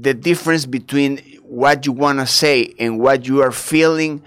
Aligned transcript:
the 0.00 0.14
difference 0.14 0.66
between 0.66 1.18
what 1.42 1.86
you 1.86 1.92
want 1.92 2.18
to 2.18 2.26
say 2.26 2.74
and 2.78 2.98
what 2.98 3.26
you 3.26 3.42
are 3.42 3.52
feeling 3.52 4.22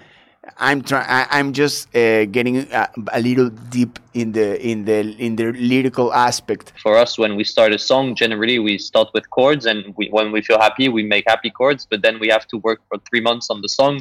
I'm 0.56 0.82
trying. 0.82 1.26
I'm 1.30 1.52
just 1.52 1.94
uh, 1.94 2.24
getting 2.26 2.58
a, 2.72 2.88
a, 3.12 3.20
little 3.20 3.50
deep 3.50 3.98
in 4.14 4.32
the 4.32 4.60
in 4.66 4.84
the 4.84 5.00
in 5.18 5.36
the 5.36 5.52
lyrical 5.52 6.12
aspect. 6.12 6.72
For 6.82 6.96
us, 6.96 7.18
when 7.18 7.36
we 7.36 7.44
start 7.44 7.72
a 7.72 7.78
song, 7.78 8.14
generally 8.14 8.58
we 8.58 8.78
start 8.78 9.08
with 9.12 9.28
chords, 9.30 9.66
and 9.66 9.94
we, 9.96 10.08
when 10.08 10.32
we 10.32 10.40
feel 10.40 10.58
happy, 10.58 10.88
we 10.88 11.02
make 11.04 11.24
happy 11.26 11.50
chords. 11.50 11.86
But 11.88 12.02
then 12.02 12.18
we 12.18 12.28
have 12.28 12.46
to 12.48 12.58
work 12.58 12.80
for 12.88 12.98
three 13.08 13.20
months 13.20 13.50
on 13.50 13.60
the 13.60 13.68
song, 13.68 14.00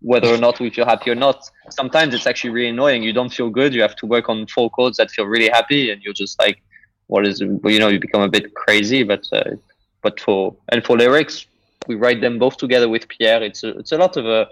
whether 0.00 0.32
or 0.32 0.38
not 0.38 0.60
we 0.60 0.70
feel 0.70 0.86
happy 0.86 1.10
or 1.10 1.14
not. 1.14 1.50
Sometimes 1.70 2.14
it's 2.14 2.26
actually 2.26 2.50
really 2.50 2.70
annoying. 2.70 3.02
You 3.02 3.12
don't 3.12 3.32
feel 3.32 3.50
good. 3.50 3.74
You 3.74 3.82
have 3.82 3.96
to 3.96 4.06
work 4.06 4.28
on 4.28 4.46
four 4.46 4.70
chords 4.70 4.98
that 4.98 5.10
feel 5.10 5.26
really 5.26 5.48
happy, 5.48 5.90
and 5.90 6.02
you're 6.02 6.14
just 6.14 6.38
like, 6.38 6.62
what 7.08 7.26
is? 7.26 7.40
You 7.40 7.78
know, 7.78 7.88
you 7.88 7.98
become 7.98 8.22
a 8.22 8.28
bit 8.28 8.54
crazy. 8.54 9.02
But 9.02 9.26
uh, 9.32 9.56
but 10.02 10.20
for 10.20 10.54
and 10.70 10.84
for 10.84 10.96
lyrics, 10.96 11.46
we 11.86 11.94
write 11.94 12.20
them 12.20 12.38
both 12.38 12.56
together 12.56 12.88
with 12.88 13.08
Pierre. 13.08 13.42
It's 13.42 13.64
a, 13.64 13.70
it's 13.78 13.92
a 13.92 13.98
lot 13.98 14.16
of 14.16 14.26
a 14.26 14.48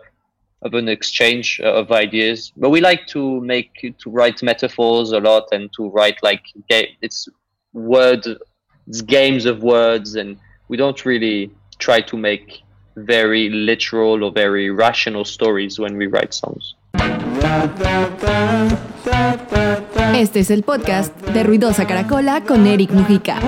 of 0.63 0.75
an 0.75 0.89
exchange 0.89 1.61
of 1.61 1.93
ideas. 1.93 2.53
But 2.57 2.71
we 2.71 2.81
like 2.81 3.07
to 3.09 3.41
make 3.41 3.95
to 3.99 4.11
write 4.11 4.43
metaphors 4.43 5.13
a 5.13 5.19
lot 5.21 5.45
and 5.53 5.71
to 5.77 5.91
write 5.91 6.23
like 6.23 6.43
it's 6.69 7.29
word 7.73 8.27
it's 8.87 9.03
games 9.03 9.47
of 9.47 9.63
words, 9.63 10.15
and 10.15 10.39
we 10.69 10.77
don't 10.77 11.05
really 11.05 11.51
try 11.79 12.01
to 12.01 12.17
make 12.17 12.63
very 12.97 13.51
literal 13.51 14.25
or 14.25 14.31
very 14.33 14.71
rational 14.71 15.25
stories 15.25 15.79
when 15.79 15.97
we 15.97 16.07
write 16.07 16.33
songs. 16.33 16.75
Este 20.15 20.41
es 20.41 20.51
el 20.51 20.63
podcast 20.63 21.15
de 21.29 21.43
Ruidosa 21.43 21.87
Caracola 21.87 22.43
con 22.43 22.67
Erick 22.67 22.91
Mujica. 22.91 23.39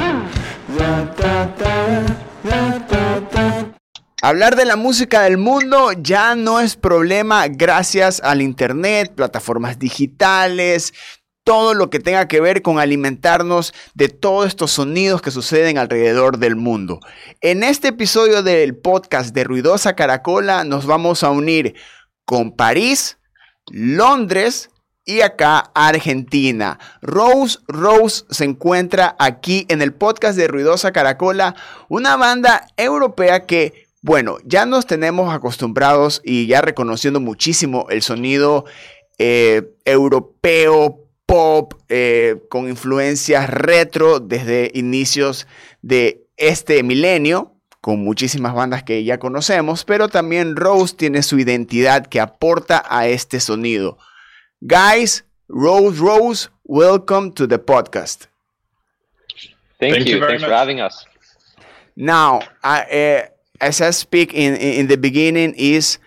Hablar 4.21 4.57
de 4.57 4.65
la 4.65 4.77
música 4.77 5.23
del 5.23 5.39
mundo 5.39 5.93
ya 5.93 6.35
no 6.35 6.59
es 6.61 6.77
problema 6.77 7.47
gracias 7.49 8.21
al 8.23 8.43
Internet, 8.43 9.15
plataformas 9.15 9.79
digitales, 9.79 10.93
todo 11.45 11.73
lo 11.73 11.89
que 11.89 11.99
tenga 11.99 12.29
que 12.29 12.41
ver 12.41 12.61
con 12.61 12.79
alimentarnos 12.79 13.73
de 13.95 14.09
todos 14.09 14.49
estos 14.49 14.73
sonidos 14.73 15.23
que 15.23 15.31
suceden 15.31 15.79
alrededor 15.79 16.39
del 16.39 16.57
mundo. 16.57 17.01
En 17.41 17.63
este 17.63 17.89
episodio 17.89 18.43
del 18.43 18.77
podcast 18.77 19.35
de 19.35 19.45
Ruidosa 19.45 19.95
Caracola 19.95 20.65
nos 20.65 20.85
vamos 20.85 21.23
a 21.23 21.31
unir 21.31 21.75
con 22.27 22.55
París, 22.55 23.19
Londres 23.71 24.69
y 25.09 25.23
acá 25.23 25.71
Argentina. 25.75 26.79
Rose 27.01 27.59
Rose 27.67 28.25
se 28.29 28.45
encuentra 28.45 29.17
aquí 29.19 29.65
en 29.71 29.81
el 29.81 29.95
podcast 29.95 30.37
de 30.37 30.47
Ruidosa 30.47 30.93
Caracola, 30.93 31.57
una 31.89 32.17
banda 32.17 32.69
europea 32.77 33.47
que 33.47 33.89
bueno, 34.03 34.39
ya 34.45 34.65
nos 34.65 34.87
tenemos 34.87 35.35
acostumbrados 35.35 36.21
y 36.25 36.47
ya 36.47 36.61
reconociendo 36.61 37.19
muchísimo 37.19 37.87
el 37.91 38.03
sonido 38.03 38.65
eh, 39.19 39.75
europeo, 39.85 41.01
pop, 41.27 41.75
eh, 41.89 42.37
con 42.49 42.69
influencias 42.69 43.51
retro 43.51 44.21
desde 44.21 44.71
inicios 44.75 45.49
de 45.83 46.27
este 46.37 46.83
milenio, 46.83 47.55
con 47.81 48.05
muchísimas 48.05 48.55
bandas 48.55 48.83
que 48.85 49.03
ya 49.05 49.19
conocemos, 49.19 49.85
pero 49.85 50.09
también 50.09 50.55
Rose 50.55 50.95
tiene 50.95 51.23
su 51.23 51.39
identidad 51.39 52.07
que 52.07 52.21
aporta 52.21 52.85
a 52.89 53.09
este 53.09 53.41
sonido. 53.41 53.99
Guys, 54.67 55.23
Rose 55.47 56.01
Rose, 56.01 56.49
welcome 56.65 57.31
to 57.33 57.47
the 57.47 57.61
podcast. 57.61 58.27
Thank, 59.79 60.09
you. 60.09 60.19
Thanks 60.19 60.43
for 60.43 60.51
having 60.51 60.81
us. 60.81 61.07
Now, 61.95 62.41
I, 62.65 62.83
uh, 62.83 63.27
as 63.61 63.81
I 63.81 63.91
speak 63.91 64.35
in, 64.35 64.57
in 64.57 64.89
the 64.89 64.97
beginning, 64.97 65.55
is 65.55 65.99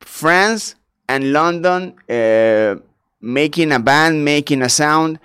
France 0.00 0.74
and 1.06 1.34
London 1.34 1.94
uh, 2.08 2.76
making 3.20 3.72
a 3.72 3.78
band, 3.78 4.24
making 4.24 4.62
a 4.62 4.70
sound. 4.70 5.18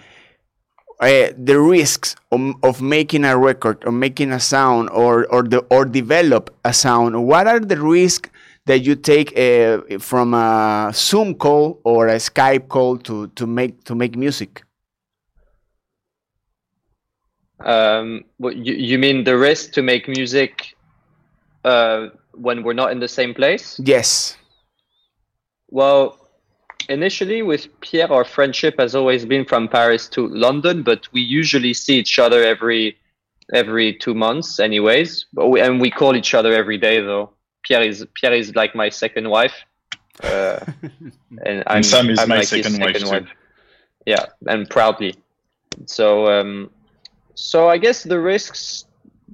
Uh, 0.99 1.29
the 1.37 1.61
risks 1.61 2.15
of, 2.31 2.55
of, 2.63 2.81
making 2.81 3.23
a 3.23 3.37
record 3.37 3.81
or 3.85 3.91
making 3.91 4.31
a 4.31 4.39
sound 4.39 4.89
or 4.89 5.27
or 5.31 5.43
the 5.43 5.59
or 5.69 5.85
develop 5.85 6.53
a 6.65 6.73
sound. 6.73 7.27
What 7.27 7.45
are 7.45 7.59
the 7.59 7.79
risks 7.79 8.31
that 8.67 8.79
you 8.79 8.95
take 8.95 9.37
uh, 9.37 9.97
from 9.99 10.33
a 10.33 10.91
Zoom 10.93 11.35
call 11.35 11.79
or 11.83 12.07
a 12.07 12.17
Skype 12.17 12.67
call 12.67 12.97
to 12.99 13.27
to 13.27 13.47
make 13.47 13.83
to 13.85 13.95
make 13.95 14.15
music? 14.15 14.63
Um, 17.59 18.23
what 18.37 18.55
you, 18.55 18.73
you 18.73 18.97
mean 18.99 19.23
the 19.23 19.37
risk 19.37 19.71
to 19.73 19.81
make 19.81 20.07
music 20.07 20.75
uh, 21.63 22.07
when 22.33 22.63
we're 22.63 22.73
not 22.73 22.91
in 22.91 22.99
the 22.99 23.07
same 23.07 23.33
place? 23.33 23.79
Yes. 23.83 24.37
Well, 25.69 26.19
initially 26.87 27.41
with 27.41 27.67
Pierre, 27.81 28.11
our 28.11 28.23
friendship 28.23 28.75
has 28.79 28.95
always 28.95 29.25
been 29.25 29.43
from 29.43 29.67
Paris 29.67 30.07
to 30.09 30.27
London, 30.27 30.83
but 30.83 31.11
we 31.13 31.21
usually 31.21 31.73
see 31.73 31.97
each 31.97 32.19
other 32.19 32.43
every 32.43 32.97
every 33.53 33.93
two 33.93 34.13
months, 34.13 34.59
anyways. 34.59 35.25
But 35.33 35.47
we, 35.47 35.61
and 35.61 35.79
we 35.79 35.89
call 35.89 36.15
each 36.15 36.33
other 36.33 36.53
every 36.53 36.77
day, 36.77 37.01
though. 37.01 37.31
Pierre 37.67 37.83
is 37.83 38.05
Pierre 38.13 38.33
is 38.33 38.55
like 38.55 38.75
my 38.75 38.89
second 38.89 39.29
wife, 39.29 39.55
uh, 40.23 40.59
and 41.45 41.63
I'm, 41.67 41.77
and 41.77 41.85
Sam 41.85 42.09
is 42.09 42.19
I'm 42.19 42.29
my 42.29 42.37
like 42.37 42.47
second, 42.47 42.75
second 42.75 43.09
wife, 43.09 43.23
wife. 43.23 43.29
Yeah, 44.05 44.25
and 44.47 44.69
proudly. 44.69 45.15
So, 45.85 46.31
um, 46.31 46.71
so 47.35 47.67
I 47.67 47.77
guess 47.77 48.03
the 48.03 48.19
risks 48.19 48.85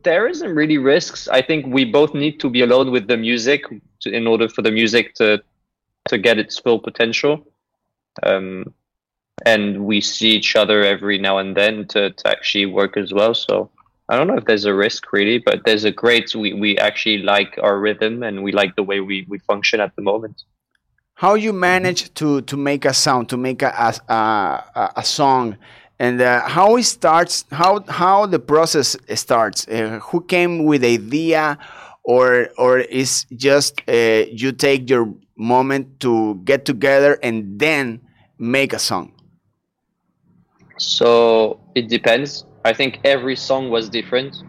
there 0.03 0.27
isn't 0.27 0.55
really 0.55 0.79
risks. 0.79 1.27
I 1.27 1.41
think 1.41 1.67
we 1.67 1.85
both 1.85 2.13
need 2.13 2.39
to 2.39 2.49
be 2.49 2.61
alone 2.61 2.91
with 2.91 3.07
the 3.07 3.17
music 3.17 3.65
to, 4.01 4.11
in 4.11 4.25
order 4.25 4.49
for 4.49 4.63
the 4.63 4.71
music 4.71 5.13
to 5.15 5.43
to 6.09 6.17
get 6.17 6.39
its 6.39 6.57
full 6.57 6.79
potential. 6.79 7.47
Um, 8.23 8.73
and 9.45 9.85
we 9.85 10.01
see 10.01 10.29
each 10.29 10.55
other 10.55 10.83
every 10.83 11.17
now 11.17 11.37
and 11.37 11.55
then 11.55 11.87
to, 11.87 12.11
to 12.11 12.27
actually 12.27 12.65
work 12.65 12.97
as 12.97 13.13
well. 13.13 13.33
So 13.33 13.69
I 14.09 14.17
don't 14.17 14.27
know 14.27 14.35
if 14.35 14.45
there's 14.45 14.65
a 14.65 14.73
risk 14.73 15.13
really, 15.13 15.37
but 15.37 15.63
there's 15.65 15.85
a 15.85 15.91
great 15.91 16.35
we, 16.35 16.53
we 16.53 16.77
actually 16.77 17.19
like 17.19 17.57
our 17.61 17.79
rhythm 17.79 18.21
and 18.23 18.43
we 18.43 18.51
like 18.51 18.75
the 18.75 18.83
way 18.83 18.99
we, 18.99 19.25
we 19.29 19.39
function 19.39 19.79
at 19.79 19.95
the 19.95 20.01
moment. 20.01 20.43
How 21.15 21.35
you 21.35 21.53
manage 21.53 22.13
to 22.15 22.41
to 22.41 22.57
make 22.57 22.85
a 22.85 22.93
sound, 22.93 23.29
to 23.29 23.37
make 23.37 23.61
a 23.61 23.93
a, 24.09 24.13
a, 24.13 24.93
a 24.97 25.03
song? 25.03 25.57
And 25.99 26.19
uh, 26.19 26.41
how 26.41 26.75
it 26.75 26.83
starts 26.83 27.45
how 27.51 27.81
how 27.87 28.25
the 28.25 28.39
process 28.39 28.97
starts? 29.13 29.67
Uh, 29.67 29.99
who 30.01 30.21
came 30.21 30.65
with 30.65 30.81
the 30.81 30.95
idea 30.95 31.57
or 32.03 32.49
or 32.57 32.79
is 32.79 33.25
just 33.35 33.81
uh, 33.87 34.25
you 34.29 34.51
take 34.51 34.89
your 34.89 35.13
moment 35.37 35.99
to 36.01 36.41
get 36.43 36.65
together 36.65 37.19
and 37.23 37.57
then 37.57 38.01
make 38.37 38.73
a 38.73 38.79
song? 38.79 39.13
So 40.77 41.59
it 41.75 41.87
depends 41.87 42.43
i 42.65 42.73
think 42.73 42.99
every 43.03 43.35
song 43.35 43.69
was 43.69 43.89
different 43.89 44.43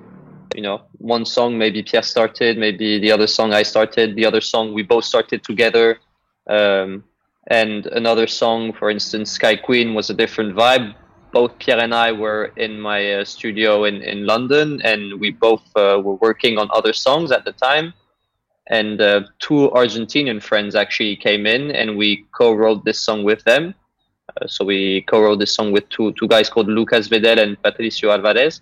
you 0.54 0.62
know 0.62 0.82
one 0.98 1.24
song 1.24 1.56
maybe 1.58 1.82
pierre 1.82 2.02
started 2.02 2.58
maybe 2.58 2.98
the 2.98 3.10
other 3.10 3.26
song 3.26 3.52
i 3.52 3.62
started 3.62 4.14
the 4.16 4.24
other 4.24 4.40
song 4.40 4.72
we 4.72 4.82
both 4.82 5.04
started 5.04 5.42
together 5.42 5.98
um, 6.48 7.02
and 7.48 7.86
another 7.86 8.26
song 8.26 8.72
for 8.72 8.90
instance 8.90 9.30
sky 9.30 9.56
queen 9.56 9.94
was 9.94 10.10
a 10.10 10.14
different 10.14 10.54
vibe 10.54 10.94
both 11.34 11.58
Pierre 11.58 11.80
and 11.80 11.92
I 11.92 12.12
were 12.12 12.52
in 12.56 12.80
my 12.80 13.00
uh, 13.14 13.24
studio 13.24 13.84
in, 13.84 14.00
in 14.02 14.24
London, 14.24 14.80
and 14.82 15.20
we 15.20 15.32
both 15.32 15.64
uh, 15.76 16.00
were 16.02 16.14
working 16.14 16.56
on 16.58 16.68
other 16.72 16.92
songs 16.92 17.32
at 17.32 17.44
the 17.44 17.52
time. 17.52 17.92
And 18.70 19.00
uh, 19.00 19.22
two 19.40 19.68
Argentinian 19.74 20.40
friends 20.40 20.74
actually 20.74 21.16
came 21.16 21.44
in, 21.44 21.72
and 21.72 21.98
we 21.98 22.24
co-wrote 22.32 22.84
this 22.84 23.00
song 23.00 23.24
with 23.24 23.42
them. 23.44 23.74
Uh, 24.40 24.46
so 24.46 24.64
we 24.64 25.02
co-wrote 25.02 25.38
this 25.38 25.54
song 25.54 25.72
with 25.72 25.88
two 25.88 26.12
two 26.12 26.28
guys 26.28 26.48
called 26.48 26.68
Lucas 26.68 27.08
Vedel 27.08 27.38
and 27.38 27.62
Patricio 27.62 28.10
Alvarez. 28.10 28.60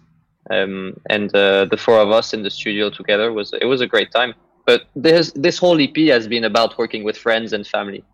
Um, 0.50 0.96
and 1.08 1.34
uh, 1.34 1.66
the 1.66 1.76
four 1.76 1.98
of 2.00 2.10
us 2.10 2.34
in 2.34 2.42
the 2.42 2.50
studio 2.50 2.90
together 2.90 3.32
was 3.32 3.52
it 3.60 3.66
was 3.66 3.80
a 3.80 3.86
great 3.86 4.10
time. 4.10 4.34
But 4.66 4.82
this 4.94 5.32
this 5.32 5.58
whole 5.58 5.80
EP 5.80 5.96
has 6.08 6.28
been 6.28 6.44
about 6.44 6.78
working 6.78 7.04
with 7.04 7.16
friends 7.16 7.52
and 7.52 7.66
family. 7.66 8.04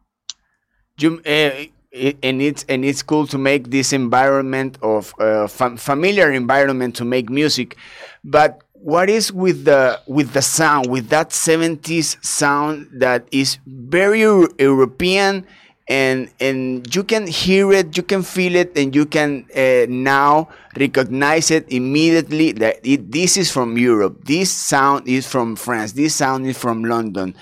Uh, 1.03 1.67
it, 1.91 2.19
and 2.23 2.43
it's 2.43 2.65
and 2.69 2.85
it's 2.85 3.03
cool 3.03 3.27
to 3.27 3.39
make 3.39 3.71
this 3.71 3.93
environment 3.93 4.79
of 4.83 5.15
uh, 5.19 5.47
fam 5.47 5.77
familiar 5.77 6.31
environment 6.33 6.95
to 6.97 7.05
make 7.05 7.31
music 7.31 7.77
but 8.25 8.63
what 8.75 9.09
is 9.09 9.33
with 9.33 9.65
the 9.65 9.99
with 10.07 10.33
the 10.33 10.43
sound 10.43 10.91
with 10.91 11.09
that 11.09 11.31
70s 11.31 12.23
sound 12.25 12.89
that 12.93 13.27
is 13.33 13.59
very 13.67 14.21
european 14.21 15.47
and 15.89 16.31
and 16.41 16.95
you 16.95 17.03
can 17.03 17.27
hear 17.27 17.73
it 17.73 17.97
you 17.97 18.03
can 18.03 18.23
feel 18.23 18.55
it 18.55 18.77
and 18.77 18.95
you 18.95 19.07
can 19.07 19.47
uh, 19.57 19.87
now 19.89 20.49
recognize 20.77 21.51
it 21.51 21.65
immediately 21.73 22.53
that 22.53 22.77
it, 22.85 23.11
this 23.11 23.37
is 23.37 23.51
from 23.51 23.79
europe 23.79 24.25
this 24.25 24.51
sound 24.51 25.09
is 25.09 25.27
from 25.27 25.57
france 25.57 25.93
this 25.93 26.15
sound 26.15 26.47
is 26.47 26.59
from 26.59 26.85
london 26.85 27.35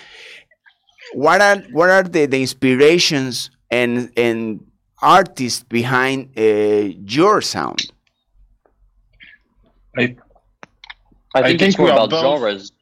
what 1.14 1.40
are 1.40 1.56
what 1.72 1.90
are 1.90 2.02
the, 2.02 2.26
the 2.26 2.40
inspirations 2.40 3.50
and 3.70 4.12
and 4.16 4.60
artists 5.00 5.62
behind 5.62 6.30
uh, 6.36 6.42
your 7.06 7.40
sound? 7.40 7.80
I, 9.96 10.02
I 10.02 10.06
think, 10.06 10.18
I 11.34 11.42
think 11.42 11.62
it's 11.62 11.78
more 11.78 11.90
about 11.90 12.10
genres. 12.10 12.72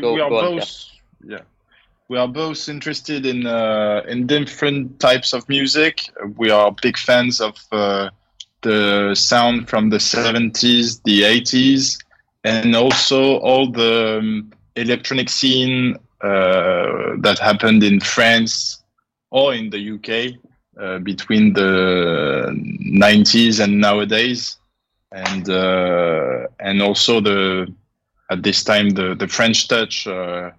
go, 0.00 0.14
we 0.14 0.20
are 0.20 0.30
both, 0.30 0.54
yeah. 0.54 0.64
yeah. 0.64 0.95
We 2.08 2.18
are 2.18 2.28
both 2.28 2.68
interested 2.68 3.26
in 3.26 3.46
uh, 3.46 4.02
in 4.06 4.26
different 4.26 5.00
types 5.00 5.32
of 5.32 5.48
music. 5.48 6.00
We 6.36 6.50
are 6.50 6.70
big 6.70 6.96
fans 6.96 7.40
of 7.40 7.56
uh, 7.72 8.10
the 8.62 9.14
sound 9.14 9.68
from 9.68 9.90
the 9.90 9.98
70s, 9.98 11.02
the 11.02 11.22
80s, 11.22 11.98
and 12.44 12.76
also 12.76 13.38
all 13.38 13.70
the 13.70 14.18
um, 14.18 14.52
electronic 14.76 15.28
scene 15.28 15.96
uh, 16.20 17.16
that 17.18 17.38
happened 17.40 17.82
in 17.82 17.98
France 18.00 18.84
or 19.30 19.54
in 19.54 19.70
the 19.70 19.94
UK 19.94 20.38
uh, 20.80 20.98
between 21.00 21.54
the 21.54 22.46
90s 22.96 23.62
and 23.62 23.80
nowadays, 23.80 24.58
and 25.10 25.48
uh, 25.50 26.46
and 26.60 26.80
also 26.82 27.20
the 27.20 27.66
at 28.30 28.44
this 28.44 28.62
time 28.62 28.90
the 28.90 29.16
the 29.16 29.26
French 29.26 29.66
touch 29.66 30.06
uh, 30.06 30.52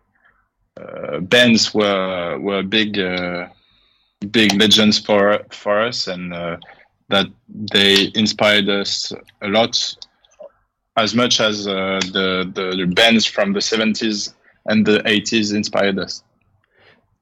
bands 1.22 1.74
were 1.74 2.38
were 2.40 2.64
big 2.64 3.00
uh, 3.00 3.48
big 4.32 4.54
legends 4.54 5.00
for 5.00 5.40
for 5.50 5.80
us, 5.80 6.08
and 6.08 6.32
that 7.10 7.28
they 7.48 8.12
inspired 8.16 8.70
us 8.70 9.12
a 9.42 9.48
lot. 9.48 9.96
As 10.98 11.14
much 11.14 11.40
as 11.40 11.66
the, 11.66 12.00
the 12.56 12.76
the 12.76 12.86
bands 12.88 13.26
from 13.26 13.54
the 13.54 13.60
70s 13.60 14.34
and 14.68 14.86
the 14.86 15.00
80s 15.00 15.56
inspired 15.56 15.98
us. 16.00 16.24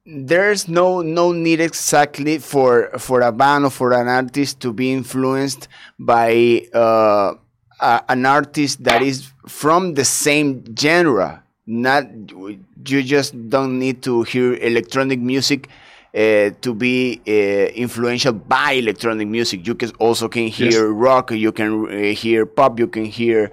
There's 0.04 0.68
no 0.68 1.02
no 1.02 1.32
need 1.32 1.60
exactly 1.60 2.38
for 2.38 2.90
for 2.98 3.22
a 3.22 3.32
band 3.32 3.64
or 3.64 3.70
for 3.70 3.92
an 3.92 4.06
artist 4.06 4.60
to 4.60 4.72
be 4.72 4.92
influenced 4.92 5.66
by 5.98 6.62
uh, 6.72 7.34
a, 7.80 8.04
an 8.08 8.24
artist 8.24 8.84
that 8.84 9.02
is 9.02 9.32
from 9.48 9.94
the 9.94 10.04
same 10.04 10.62
genre 10.78 11.42
not 11.66 12.04
you 12.86 13.02
just 13.02 13.48
don't 13.48 13.78
need 13.78 14.02
to 14.02 14.22
hear 14.22 14.54
electronic 14.54 15.18
music 15.18 15.68
uh, 16.14 16.50
to 16.60 16.74
be 16.74 17.20
uh, 17.26 17.30
influential 17.74 18.32
by 18.32 18.72
electronic 18.72 19.28
music. 19.28 19.66
You 19.66 19.74
can 19.74 19.90
also 19.98 20.28
can 20.28 20.46
hear 20.46 20.70
yes. 20.70 20.80
rock 20.80 21.30
you 21.32 21.52
can 21.52 21.86
uh, 21.86 22.14
hear 22.14 22.46
pop 22.46 22.78
you 22.78 22.86
can 22.86 23.04
hear 23.04 23.50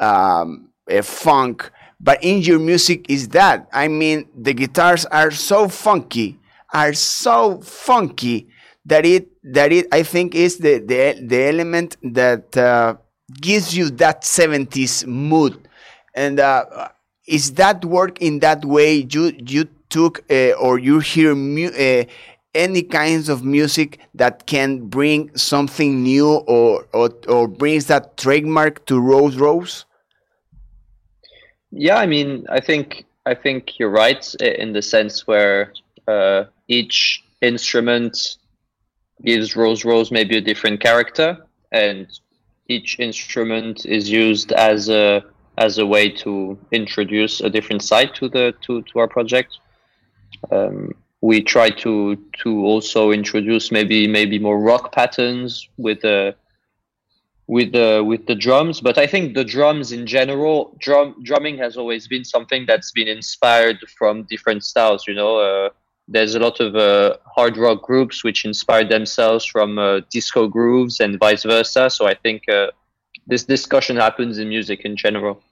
um, 0.00 0.68
funk. 1.02 1.70
But 1.98 2.22
in 2.22 2.42
your 2.42 2.58
music 2.58 3.06
is 3.10 3.28
that. 3.28 3.68
I 3.72 3.88
mean 3.88 4.28
the 4.36 4.54
guitars 4.54 5.04
are 5.06 5.30
so 5.30 5.68
funky 5.68 6.38
are 6.72 6.92
so 6.92 7.60
funky 7.60 8.48
that 8.84 9.06
it 9.06 9.28
that 9.42 9.72
it 9.72 9.86
i 9.92 10.02
think 10.02 10.34
is 10.34 10.58
the 10.58 10.78
the, 10.78 11.16
the 11.22 11.44
element 11.44 11.96
that 12.02 12.56
uh, 12.56 12.94
gives 13.40 13.76
you 13.76 13.90
that 13.90 14.22
70s 14.22 15.06
mood. 15.06 15.68
And 16.14 16.40
uh, 16.40 16.88
is 17.26 17.52
that 17.52 17.84
work 17.84 18.20
in 18.20 18.40
that 18.40 18.64
way 18.64 19.06
you 19.10 19.32
you 19.38 19.68
took 19.88 20.24
uh, 20.30 20.52
or 20.52 20.78
you 20.78 20.98
hear 21.00 21.32
uh, 21.32 22.04
any 22.54 22.82
kinds 22.82 23.28
of 23.28 23.44
music 23.44 24.00
that 24.14 24.46
can 24.46 24.86
bring 24.88 25.34
something 25.36 26.02
new 26.02 26.28
or, 26.46 26.86
or 26.92 27.10
or 27.28 27.46
brings 27.46 27.86
that 27.86 28.16
trademark 28.16 28.84
to 28.86 28.98
rose 28.98 29.36
rose 29.36 29.84
yeah, 31.76 31.96
I 31.98 32.06
mean, 32.06 32.46
I 32.48 32.60
think 32.60 33.04
I 33.26 33.34
think 33.34 33.78
you're 33.78 33.90
right 33.90 34.34
in 34.36 34.72
the 34.72 34.82
sense 34.82 35.26
where 35.26 35.72
uh, 36.08 36.44
each 36.68 37.22
instrument 37.42 38.36
gives 39.22 39.56
Rose 39.56 39.84
Rose 39.84 40.10
maybe 40.10 40.36
a 40.36 40.40
different 40.40 40.80
character, 40.80 41.36
and 41.72 42.06
each 42.68 42.98
instrument 42.98 43.84
is 43.84 44.10
used 44.10 44.52
as 44.52 44.88
a 44.88 45.22
as 45.58 45.78
a 45.78 45.86
way 45.86 46.08
to 46.08 46.58
introduce 46.72 47.40
a 47.40 47.50
different 47.50 47.82
side 47.82 48.14
to 48.14 48.28
the 48.28 48.54
to, 48.62 48.82
to 48.82 48.98
our 48.98 49.08
project. 49.08 49.58
Um, 50.50 50.92
we 51.22 51.42
try 51.42 51.70
to 51.70 52.16
to 52.42 52.64
also 52.64 53.10
introduce 53.10 53.72
maybe 53.72 54.06
maybe 54.06 54.38
more 54.38 54.60
rock 54.60 54.92
patterns 54.92 55.68
with 55.76 56.04
a 56.04 56.34
with 57.48 57.72
the 57.72 58.02
with 58.04 58.26
the 58.26 58.34
drums 58.34 58.80
but 58.80 58.98
i 58.98 59.06
think 59.06 59.34
the 59.34 59.44
drums 59.44 59.92
in 59.92 60.06
general 60.06 60.76
drum 60.78 61.14
drumming 61.22 61.56
has 61.56 61.76
always 61.76 62.08
been 62.08 62.24
something 62.24 62.66
that's 62.66 62.90
been 62.92 63.08
inspired 63.08 63.78
from 63.96 64.24
different 64.24 64.64
styles 64.64 65.06
you 65.06 65.14
know 65.14 65.38
uh, 65.38 65.68
there's 66.08 66.34
a 66.34 66.40
lot 66.40 66.60
of 66.60 66.74
uh, 66.76 67.16
hard 67.34 67.56
rock 67.56 67.82
groups 67.82 68.22
which 68.22 68.44
inspired 68.44 68.88
themselves 68.88 69.44
from 69.44 69.78
uh, 69.78 70.00
disco 70.10 70.48
grooves 70.48 71.00
and 71.00 71.18
vice 71.20 71.44
versa 71.44 71.88
so 71.88 72.06
i 72.06 72.14
think 72.14 72.42
uh, 72.48 72.66
this 73.26 73.44
discussion 73.44 73.96
happens 73.96 74.38
in 74.38 74.48
music 74.48 74.84
in 74.84 74.96
general. 74.96 75.42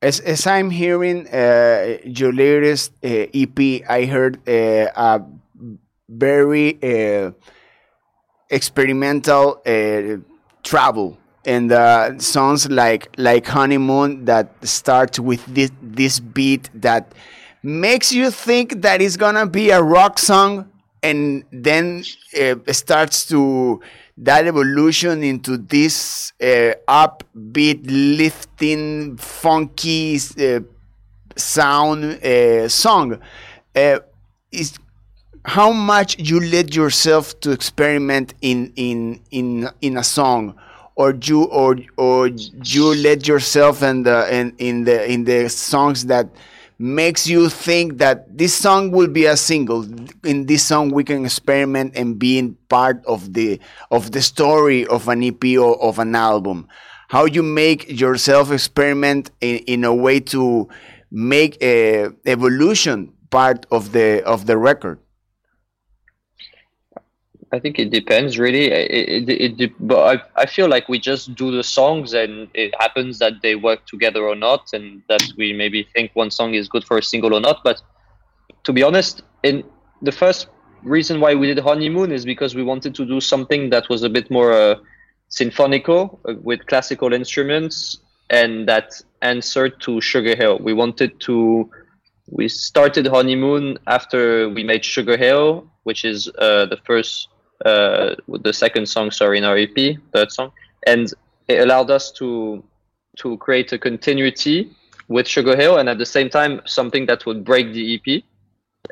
As, 0.00 0.20
as 0.20 0.46
i'm 0.46 0.70
hearing 0.70 1.26
uh, 1.26 1.98
your 2.04 2.32
latest 2.32 2.92
uh, 3.02 3.26
ep 3.34 3.58
i 3.88 4.04
heard 4.04 4.38
a 4.46 5.20
very 6.08 6.78
experimental 8.50 9.60
travel. 10.62 11.18
And 11.44 11.72
uh, 11.72 12.18
songs 12.18 12.68
like 12.68 13.08
like 13.16 13.46
honeymoon 13.46 14.26
that 14.26 14.52
starts 14.66 15.18
with 15.18 15.42
this 15.46 15.70
this 15.80 16.20
beat 16.20 16.68
that 16.74 17.14
makes 17.62 18.12
you 18.12 18.30
think 18.30 18.82
that 18.82 19.00
it's 19.00 19.16
gonna 19.16 19.46
be 19.46 19.70
a 19.70 19.82
rock 19.82 20.18
song 20.18 20.70
and 21.02 21.44
then 21.50 22.04
it 22.32 22.68
uh, 22.68 22.72
starts 22.72 23.26
to 23.28 23.80
that 24.22 24.46
evolution 24.46 25.22
into 25.22 25.56
this 25.56 26.32
uh, 26.40 26.72
upbeat 26.88 27.84
lifting 27.86 29.16
funky 29.16 30.16
uh, 30.16 30.60
sound 31.36 32.04
uh, 32.04 32.68
song 32.68 33.18
uh, 33.76 33.98
is 34.50 34.78
how 35.44 35.70
much 35.72 36.18
you 36.18 36.40
let 36.40 36.74
yourself 36.74 37.38
to 37.40 37.52
experiment 37.52 38.34
in 38.42 38.72
in 38.76 39.20
in 39.30 39.68
in 39.80 39.96
a 39.96 40.04
song 40.04 40.58
or 40.96 41.14
you 41.22 41.44
or 41.44 41.76
or 41.96 42.26
you 42.26 42.94
let 42.96 43.26
yourself 43.28 43.82
and 43.82 44.06
in, 44.06 44.52
in 44.58 44.84
the 44.84 45.10
in 45.10 45.24
the 45.24 45.48
songs 45.48 46.06
that 46.06 46.28
makes 46.78 47.26
you 47.26 47.48
think 47.48 47.98
that 47.98 48.38
this 48.38 48.54
song 48.54 48.90
will 48.92 49.08
be 49.08 49.26
a 49.26 49.36
single. 49.36 49.84
In 50.24 50.46
this 50.46 50.64
song 50.64 50.90
we 50.90 51.02
can 51.02 51.24
experiment 51.24 51.94
and 51.96 52.18
being 52.18 52.56
part 52.68 53.04
of 53.04 53.34
the 53.34 53.60
of 53.90 54.12
the 54.12 54.22
story 54.22 54.86
of 54.86 55.08
an 55.08 55.22
ep 55.24 55.44
or 55.58 55.80
of 55.82 55.98
an 55.98 56.14
album. 56.14 56.68
How 57.08 57.24
you 57.24 57.42
make 57.42 58.00
yourself 58.00 58.52
experiment 58.52 59.30
in, 59.40 59.58
in 59.66 59.84
a 59.84 59.94
way 59.94 60.20
to 60.20 60.68
make 61.10 61.60
a 61.62 62.10
evolution 62.26 63.12
part 63.30 63.66
of 63.70 63.92
the 63.92 64.22
of 64.24 64.46
the 64.46 64.56
record 64.56 65.00
I 67.50 67.58
think 67.58 67.78
it 67.78 67.90
depends 67.90 68.38
really. 68.38 68.66
It, 68.66 69.28
it, 69.28 69.60
it, 69.60 69.72
but 69.80 70.20
I, 70.36 70.42
I 70.42 70.46
feel 70.46 70.68
like 70.68 70.88
we 70.88 70.98
just 70.98 71.34
do 71.34 71.50
the 71.50 71.62
songs 71.62 72.12
and 72.12 72.48
it 72.54 72.74
happens 72.78 73.18
that 73.20 73.40
they 73.42 73.54
work 73.54 73.86
together 73.86 74.22
or 74.22 74.34
not, 74.34 74.70
and 74.72 75.02
that 75.08 75.22
we 75.36 75.52
maybe 75.52 75.88
think 75.94 76.10
one 76.14 76.30
song 76.30 76.54
is 76.54 76.68
good 76.68 76.84
for 76.84 76.98
a 76.98 77.02
single 77.02 77.34
or 77.34 77.40
not. 77.40 77.64
But 77.64 77.80
to 78.64 78.72
be 78.72 78.82
honest, 78.82 79.22
in 79.42 79.64
the 80.02 80.12
first 80.12 80.48
reason 80.82 81.20
why 81.20 81.34
we 81.34 81.46
did 81.46 81.58
Honeymoon 81.58 82.12
is 82.12 82.24
because 82.24 82.54
we 82.54 82.62
wanted 82.62 82.94
to 82.96 83.06
do 83.06 83.20
something 83.20 83.70
that 83.70 83.88
was 83.88 84.02
a 84.02 84.08
bit 84.08 84.30
more 84.30 84.52
uh, 84.52 84.76
symphonical 85.28 86.20
uh, 86.28 86.34
with 86.42 86.66
classical 86.66 87.12
instruments 87.12 87.98
and 88.30 88.68
that 88.68 88.92
answered 89.22 89.80
to 89.80 90.00
Sugar 90.00 90.36
Hill. 90.36 90.58
We 90.58 90.74
wanted 90.74 91.18
to. 91.20 91.70
We 92.30 92.48
started 92.48 93.06
Honeymoon 93.06 93.78
after 93.86 94.50
we 94.50 94.62
made 94.62 94.84
Sugar 94.84 95.16
Hill, 95.16 95.66
which 95.84 96.04
is 96.04 96.28
uh, 96.38 96.66
the 96.66 96.76
first 96.84 97.28
uh, 97.64 98.14
the 98.28 98.52
second 98.52 98.88
song, 98.88 99.10
sorry, 99.10 99.38
in 99.38 99.44
our 99.44 99.56
EP, 99.56 99.96
third 100.12 100.30
song, 100.30 100.52
and 100.86 101.12
it 101.48 101.60
allowed 101.60 101.90
us 101.90 102.12
to 102.12 102.62
to 103.16 103.36
create 103.38 103.72
a 103.72 103.78
continuity 103.78 104.70
with 105.08 105.26
Sugar 105.26 105.56
Hill, 105.56 105.78
and 105.78 105.88
at 105.88 105.98
the 105.98 106.06
same 106.06 106.28
time 106.28 106.60
something 106.66 107.06
that 107.06 107.26
would 107.26 107.44
break 107.44 107.72
the 107.72 107.94
EP, 107.96 108.22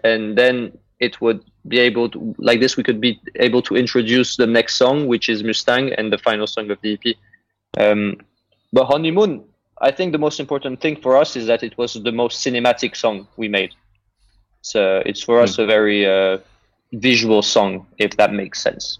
and 0.03 0.37
then 0.37 0.77
it 0.99 1.21
would 1.21 1.45
be 1.69 1.79
able 1.79 2.09
to 2.09 2.35
like 2.39 2.61
this 2.61 2.77
we 2.77 2.83
could 2.83 3.01
be 3.01 3.21
able 3.37 3.63
to 3.63 3.77
introduce 3.77 4.37
the 4.37 4.47
next 4.47 4.77
song, 4.77 5.07
which 5.07 5.29
is 5.29 5.43
Mustang, 5.43 5.93
and 5.93 6.13
the 6.13 6.19
final 6.19 6.47
song 6.47 6.71
of 6.71 6.79
the 6.83 6.95
EP. 6.95 7.17
Um, 7.79 8.17
but 8.73 8.87
Honeymoon, 8.87 9.45
I 9.81 9.91
think 9.91 10.13
the 10.13 10.19
most 10.19 10.41
important 10.41 10.81
thing 10.81 10.97
for 11.01 11.17
us 11.17 11.37
is 11.37 11.47
that 11.47 11.63
it 11.63 11.77
was 11.77 11.95
the 11.95 12.13
most 12.13 12.45
cinematic 12.45 12.97
song 12.97 13.29
we 13.37 13.49
made. 13.49 13.75
So 14.63 15.03
it's 15.07 15.23
for 15.23 15.39
mm. 15.39 15.45
us 15.45 15.59
a 15.59 15.67
very 15.67 16.07
uh, 16.07 16.39
visual 16.93 17.43
song, 17.43 17.87
if 17.99 18.16
that 18.16 18.33
makes 18.33 18.62
sense. 18.62 18.99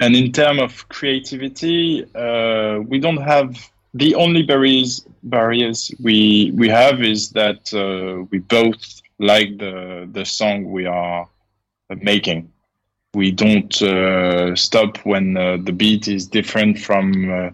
And 0.00 0.16
in 0.16 0.32
terms 0.32 0.60
of 0.60 0.88
creativity, 0.88 2.04
uh, 2.14 2.80
we 2.80 2.98
don't 2.98 3.22
have 3.22 3.56
the 3.94 4.14
only 4.16 4.42
barriers 4.42 5.06
barriers 5.22 5.92
we 6.02 6.52
we 6.56 6.68
have 6.68 7.00
is 7.02 7.30
that 7.30 7.72
uh, 7.72 8.24
we 8.30 8.38
both 8.38 9.00
like 9.18 9.56
the 9.58 10.08
the 10.12 10.24
song 10.24 10.70
we 10.70 10.86
are 10.86 11.28
making. 12.02 12.50
We 13.14 13.30
don't 13.30 13.80
uh, 13.80 14.56
stop 14.56 14.98
when 15.06 15.36
uh, 15.36 15.58
the 15.62 15.72
beat 15.72 16.08
is 16.08 16.26
different 16.26 16.80
from 16.80 17.30
uh, 17.30 17.50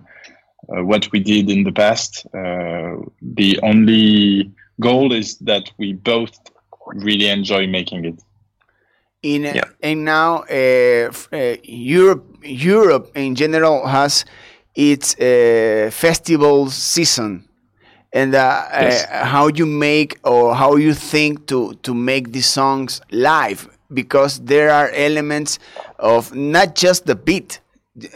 uh, 0.75 0.85
what 0.85 1.13
we 1.13 1.21
did 1.21 1.51
in 1.51 1.65
the 1.65 1.73
past. 1.73 2.27
the 2.33 3.61
only 3.63 4.51
goal 4.81 5.13
is 5.13 5.37
that 5.39 5.71
we 5.77 5.93
both 5.93 6.39
really 6.95 7.29
enjoy 7.29 7.67
making 7.67 8.07
it. 8.07 8.19
In 9.23 9.43
yeah. 9.43 9.65
and 9.83 10.05
now 10.05 10.45
uh, 10.51 11.13
uh, 11.33 11.57
Europe 11.63 12.25
Europe 12.43 13.13
in 13.15 13.35
general 13.35 13.87
has 13.87 14.25
its 14.75 15.15
uh, 15.19 15.91
festival 15.93 16.71
season 16.71 17.47
and 18.13 18.35
uh, 18.35 18.67
yes. 18.73 19.07
uh, 19.11 19.25
how 19.25 19.49
you 19.49 19.67
make 19.67 20.19
or 20.25 20.55
how 20.55 20.77
you 20.77 20.95
think 20.95 21.47
to 21.47 21.75
to 21.83 21.95
make 21.95 22.33
these 22.33 22.47
songs 22.47 23.01
live 23.11 23.69
because 23.93 24.41
there 24.41 24.71
are 24.71 24.91
elements 24.91 25.59
of 25.99 26.35
not 26.35 26.75
just 26.75 27.07
the 27.07 27.15
beat 27.15 27.61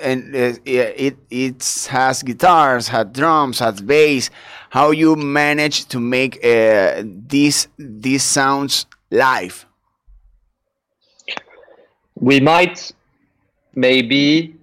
and 0.01 0.35
uh, 0.35 0.55
it 0.65 1.17
it 1.31 1.87
has 1.91 2.23
guitars 2.23 2.89
has 2.89 3.07
drums 3.13 3.59
has 3.59 3.81
bass 3.83 4.31
how 4.71 4.91
you 4.91 5.17
manage 5.17 5.87
to 5.87 6.01
make 6.01 6.39
uh, 6.45 7.03
these 7.05 7.69
these 7.79 8.23
sounds 8.23 8.87
live 9.11 9.67
we 12.25 12.41
might 12.41 12.91
maybe 13.75 14.57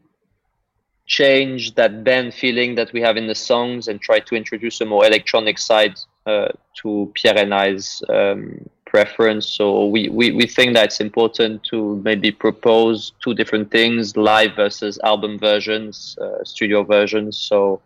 change 1.05 1.75
that 1.75 2.03
band 2.03 2.33
feeling 2.33 2.73
that 2.73 2.91
we 2.91 3.01
have 3.01 3.17
in 3.17 3.27
the 3.27 3.35
songs 3.35 3.87
and 3.87 4.01
try 4.01 4.19
to 4.19 4.33
introduce 4.35 4.81
a 4.81 4.85
more 4.85 5.05
electronic 5.05 5.59
side 5.59 5.95
uh, 6.25 6.47
to 6.81 7.11
Pierre 7.13 7.37
and 7.37 7.53
I's 7.53 8.01
um, 8.09 8.67
preference. 8.85 9.45
So 9.45 9.85
we, 9.85 10.09
we, 10.09 10.31
we 10.31 10.47
think 10.47 10.73
that 10.73 10.85
it's 10.85 11.01
important 11.01 11.63
to 11.65 12.01
maybe 12.03 12.31
propose 12.31 13.13
two 13.23 13.35
different 13.35 13.69
things, 13.69 14.17
live 14.17 14.55
versus 14.55 14.97
album 15.03 15.37
versions, 15.37 16.17
uh, 16.19 16.43
studio 16.43 16.83
versions. 16.83 17.37
So 17.37 17.81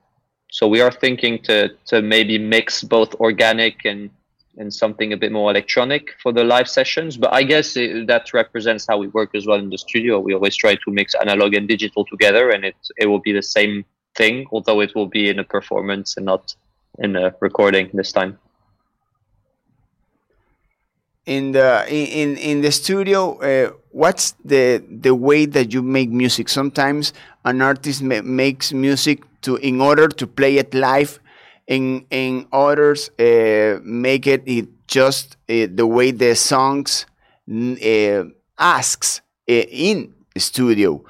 so 0.52 0.70
we 0.70 0.80
are 0.80 0.92
thinking 0.92 1.40
to 1.40 1.58
to 1.88 2.02
maybe 2.02 2.38
mix 2.38 2.82
both 2.82 3.14
organic 3.16 3.84
and 3.84 4.10
and 4.58 4.74
something 4.74 5.14
a 5.14 5.18
bit 5.18 5.32
more 5.32 5.52
electronic 5.52 6.10
for 6.22 6.32
the 6.32 6.44
live 6.44 6.68
sessions. 6.68 7.18
But 7.18 7.34
I 7.34 7.44
guess 7.44 7.76
it, 7.76 8.08
that 8.08 8.34
represents 8.34 8.86
how 8.88 8.98
we 8.98 9.08
work 9.08 9.36
as 9.36 9.46
well 9.46 9.60
in 9.60 9.70
the 9.70 9.78
studio. 9.78 10.20
We 10.20 10.34
always 10.34 10.56
try 10.56 10.76
to 10.76 10.92
mix 10.92 11.14
analog 11.16 11.54
and 11.54 11.68
digital 11.68 12.06
together, 12.06 12.50
and 12.50 12.66
it 12.66 12.76
it 12.98 13.08
will 13.08 13.20
be 13.20 13.34
the 13.34 13.44
same 13.44 13.86
thing, 14.16 14.48
although 14.52 14.82
it 14.82 14.96
will 14.96 15.08
be 15.08 15.30
in 15.30 15.40
a 15.40 15.44
performance 15.44 16.18
and 16.18 16.26
not 16.26 16.56
in 17.00 17.16
a 17.16 17.36
recording 17.42 17.90
this 17.94 18.12
time. 18.12 18.40
In 21.26 21.54
the 21.54 21.86
in 21.90 22.38
in 22.38 22.62
the 22.62 22.72
studio, 22.72 23.40
uh, 23.40 23.72
what's 23.92 24.36
the 24.46 24.84
the 24.88 25.16
way 25.16 25.46
that 25.46 25.74
you 25.74 25.82
make 25.82 26.10
music? 26.10 26.50
Sometimes 26.50 27.14
an 27.44 27.62
artist 27.62 28.02
ma 28.04 28.22
makes 28.22 28.72
music 28.72 29.24
to 29.42 29.58
in 29.58 29.82
order 29.82 30.08
to 30.08 30.28
play 30.28 30.58
it 30.58 30.74
live 30.74 31.20
in 31.68 32.06
in 32.10 32.48
others 32.52 33.10
uh, 33.20 33.80
make 33.84 34.28
it, 34.28 34.44
it 34.46 34.68
just 34.88 35.38
uh, 35.50 35.68
the 35.74 35.88
way 35.88 36.12
the 36.12 36.36
songs 36.36 37.06
uh, 37.50 38.24
asks 38.58 39.22
uh, 39.50 39.54
in 39.54 40.14
studio. 40.38 41.04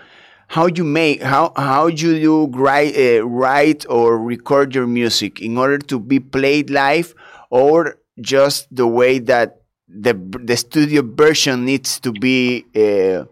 How 0.48 0.68
you 0.68 0.84
make 0.84 1.22
how 1.22 1.54
how 1.58 1.88
you 1.88 2.20
do 2.20 2.48
write 2.48 2.96
uh, 2.98 3.28
write 3.28 3.86
or 3.90 4.18
record 4.20 4.76
your 4.76 4.88
music 4.88 5.42
in 5.42 5.58
order 5.58 5.80
to 5.80 6.00
be 6.00 6.20
played 6.20 6.70
live 6.70 7.14
or 7.50 7.98
just 8.22 8.74
the 8.74 8.88
way 8.88 9.20
that 9.20 9.62
the 9.88 10.14
the 10.44 10.56
studio 10.56 11.02
version 11.02 11.66
needs 11.66 12.00
to 12.00 12.12
be 12.12 12.66
uh, 12.76 13.26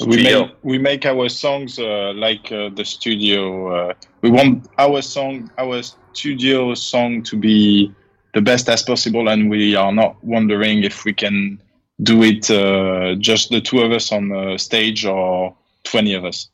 recorded 0.00 0.16
we 0.16 0.22
make 0.22 0.50
we 0.62 0.78
make 0.78 1.06
our 1.06 1.28
songs 1.28 1.78
uh, 1.78 2.12
like 2.14 2.50
uh, 2.50 2.70
the 2.74 2.84
studio. 2.84 3.90
Uh, 3.90 3.94
we 4.22 4.30
want 4.30 4.68
our 4.78 5.02
song, 5.02 5.50
our 5.58 5.82
studio 6.12 6.74
song, 6.74 7.22
to 7.22 7.36
be 7.36 7.92
the 8.34 8.40
best 8.40 8.68
as 8.68 8.82
possible, 8.82 9.28
and 9.28 9.50
we 9.50 9.76
are 9.76 9.92
not 9.92 10.22
wondering 10.24 10.82
if 10.82 11.04
we 11.04 11.12
can 11.12 11.60
do 12.02 12.22
it 12.22 12.50
uh, 12.50 13.14
just 13.16 13.50
the 13.50 13.60
two 13.60 13.80
of 13.80 13.92
us 13.92 14.10
on 14.10 14.28
the 14.28 14.58
stage 14.58 15.04
or 15.04 15.54
twenty 15.84 16.14
of 16.14 16.24
us. 16.24 16.48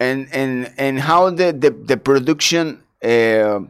And 0.00 0.28
and 0.32 0.72
and 0.78 1.00
how 1.00 1.30
the 1.30 1.52
the, 1.52 1.70
the 1.70 1.96
production 1.96 2.82
uh, 3.02 3.60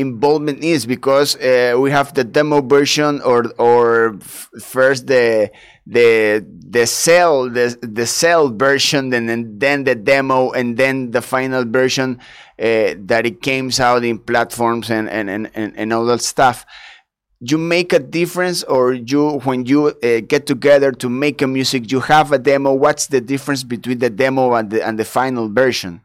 involvement 0.00 0.64
is 0.64 0.86
because 0.86 1.36
uh, 1.36 1.76
we 1.78 1.90
have 1.90 2.14
the 2.14 2.24
demo 2.24 2.60
version 2.60 3.20
or 3.22 3.44
or 3.58 4.18
first 4.60 5.06
the 5.06 5.50
the 5.86 6.44
the 6.68 6.86
cell 6.86 7.50
the 7.50 7.76
the 7.82 8.06
cell 8.06 8.48
version 8.48 9.12
and 9.12 9.28
then, 9.28 9.58
then 9.58 9.84
the 9.84 9.94
demo 9.94 10.50
and 10.52 10.76
then 10.76 11.10
the 11.10 11.22
final 11.22 11.64
version 11.64 12.18
uh, 12.58 12.94
that 12.98 13.26
it 13.26 13.42
came 13.42 13.70
out 13.78 14.04
in 14.04 14.18
platforms 14.18 14.90
and 14.90 15.08
and, 15.08 15.28
and, 15.30 15.50
and 15.54 15.92
all 15.92 16.06
that 16.06 16.22
stuff. 16.22 16.64
You 17.42 17.56
make 17.56 17.94
a 17.94 17.98
difference 17.98 18.62
or 18.64 18.92
you 18.92 19.38
when 19.40 19.64
you 19.64 19.86
uh, 19.88 20.20
get 20.26 20.46
together 20.46 20.92
to 20.92 21.08
make 21.08 21.40
a 21.40 21.46
music 21.46 21.90
you 21.90 22.00
have 22.00 22.32
a 22.32 22.38
demo. 22.38 22.74
What's 22.74 23.06
the 23.06 23.20
difference 23.20 23.64
between 23.64 23.98
the 23.98 24.10
demo 24.10 24.54
and 24.54 24.70
the 24.70 24.86
and 24.86 24.98
the 24.98 25.04
final 25.04 25.48
version 25.48 26.02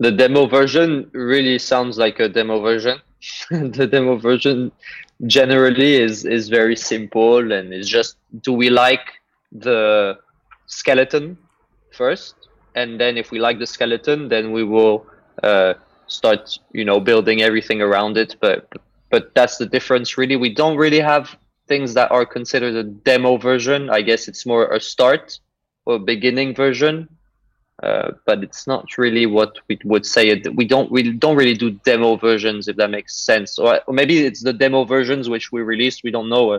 the 0.00 0.10
demo 0.10 0.46
version 0.46 1.10
really 1.12 1.58
sounds 1.58 1.98
like 1.98 2.18
a 2.20 2.28
demo 2.28 2.60
version. 2.60 2.98
the 3.50 3.86
demo 3.86 4.16
version 4.16 4.72
generally 5.26 5.96
is 5.96 6.24
is 6.24 6.48
very 6.48 6.74
simple 6.74 7.52
and 7.52 7.74
it's 7.74 7.86
just 7.86 8.16
do 8.40 8.52
we 8.54 8.70
like 8.70 9.06
the 9.52 10.18
skeleton 10.66 11.36
first? 11.92 12.34
And 12.74 12.98
then 12.98 13.18
if 13.18 13.30
we 13.30 13.38
like 13.38 13.58
the 13.58 13.66
skeleton 13.66 14.28
then 14.28 14.52
we 14.52 14.64
will 14.64 15.06
uh, 15.42 15.74
start 16.06 16.58
you 16.72 16.84
know 16.84 16.98
building 16.98 17.42
everything 17.42 17.82
around 17.82 18.16
it. 18.16 18.36
But 18.40 18.72
but 19.10 19.34
that's 19.34 19.58
the 19.58 19.66
difference 19.66 20.16
really. 20.16 20.36
We 20.36 20.54
don't 20.54 20.78
really 20.78 21.00
have 21.00 21.36
things 21.68 21.92
that 21.94 22.10
are 22.10 22.24
considered 22.24 22.74
a 22.74 22.84
demo 22.84 23.36
version. 23.36 23.90
I 23.90 24.00
guess 24.00 24.28
it's 24.28 24.46
more 24.46 24.72
a 24.72 24.80
start 24.80 25.38
or 25.84 25.98
beginning 25.98 26.54
version 26.54 27.08
uh, 27.82 28.12
but 28.26 28.42
it's 28.42 28.66
not 28.66 28.98
really 28.98 29.24
what 29.24 29.58
we 29.68 29.78
would 29.84 30.04
say. 30.04 30.42
We 30.54 30.66
don't 30.66 30.90
really 30.92 31.12
don't 31.12 31.36
really 31.36 31.54
do 31.54 31.70
demo 31.70 32.16
versions, 32.16 32.68
if 32.68 32.76
that 32.76 32.90
makes 32.90 33.16
sense. 33.16 33.58
Or, 33.58 33.80
or 33.86 33.94
maybe 33.94 34.18
it's 34.26 34.42
the 34.42 34.52
demo 34.52 34.84
versions 34.84 35.28
which 35.30 35.50
we 35.50 35.62
released. 35.62 36.02
We 36.04 36.10
don't 36.10 36.28
know 36.28 36.52
uh, 36.52 36.58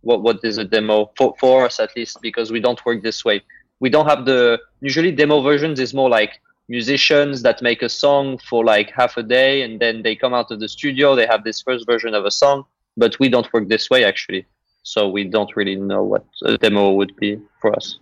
what 0.00 0.22
what 0.22 0.38
is 0.42 0.56
a 0.58 0.64
demo 0.64 1.10
for 1.16 1.34
for 1.38 1.66
us 1.66 1.78
at 1.78 1.94
least 1.94 2.22
because 2.22 2.50
we 2.50 2.60
don't 2.60 2.84
work 2.86 3.02
this 3.02 3.24
way. 3.24 3.42
We 3.80 3.90
don't 3.90 4.06
have 4.06 4.24
the 4.24 4.60
usually 4.80 5.12
demo 5.12 5.42
versions 5.42 5.78
is 5.78 5.92
more 5.92 6.08
like 6.08 6.40
musicians 6.68 7.42
that 7.42 7.60
make 7.60 7.82
a 7.82 7.88
song 7.88 8.38
for 8.38 8.64
like 8.64 8.90
half 8.92 9.16
a 9.18 9.22
day 9.22 9.62
and 9.62 9.78
then 9.78 10.02
they 10.02 10.16
come 10.16 10.32
out 10.32 10.50
of 10.50 10.60
the 10.60 10.68
studio. 10.68 11.14
They 11.14 11.26
have 11.26 11.44
this 11.44 11.60
first 11.60 11.84
version 11.84 12.14
of 12.14 12.24
a 12.24 12.30
song, 12.30 12.64
but 12.96 13.18
we 13.18 13.28
don't 13.28 13.52
work 13.52 13.68
this 13.68 13.90
way 13.90 14.04
actually. 14.04 14.46
So 14.84 15.08
we 15.08 15.24
don't 15.24 15.54
really 15.54 15.76
know 15.76 16.02
what 16.02 16.24
a 16.44 16.56
demo 16.56 16.92
would 16.92 17.14
be 17.16 17.38
for 17.60 17.76
us 17.76 17.98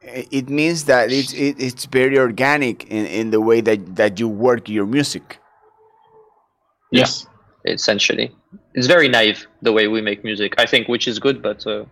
it 0.00 0.48
means 0.48 0.84
that 0.84 1.10
it's 1.10 1.32
it, 1.32 1.56
it's 1.58 1.84
very 1.86 2.18
organic 2.18 2.84
in, 2.84 3.06
in 3.06 3.30
the 3.30 3.40
way 3.40 3.60
that 3.60 3.96
that 3.96 4.20
you 4.20 4.28
work 4.28 4.68
your 4.68 4.86
music. 4.86 5.40
Yes 6.90 7.26
yeah, 7.64 7.74
essentially. 7.74 8.34
It's 8.74 8.86
very 8.86 9.08
naive 9.08 9.46
the 9.62 9.72
way 9.72 9.88
we 9.88 10.00
make 10.00 10.24
music. 10.24 10.54
I 10.58 10.66
think 10.66 10.88
which 10.88 11.08
is 11.08 11.18
good 11.18 11.42
but 11.42 11.66
uh, 11.66 11.84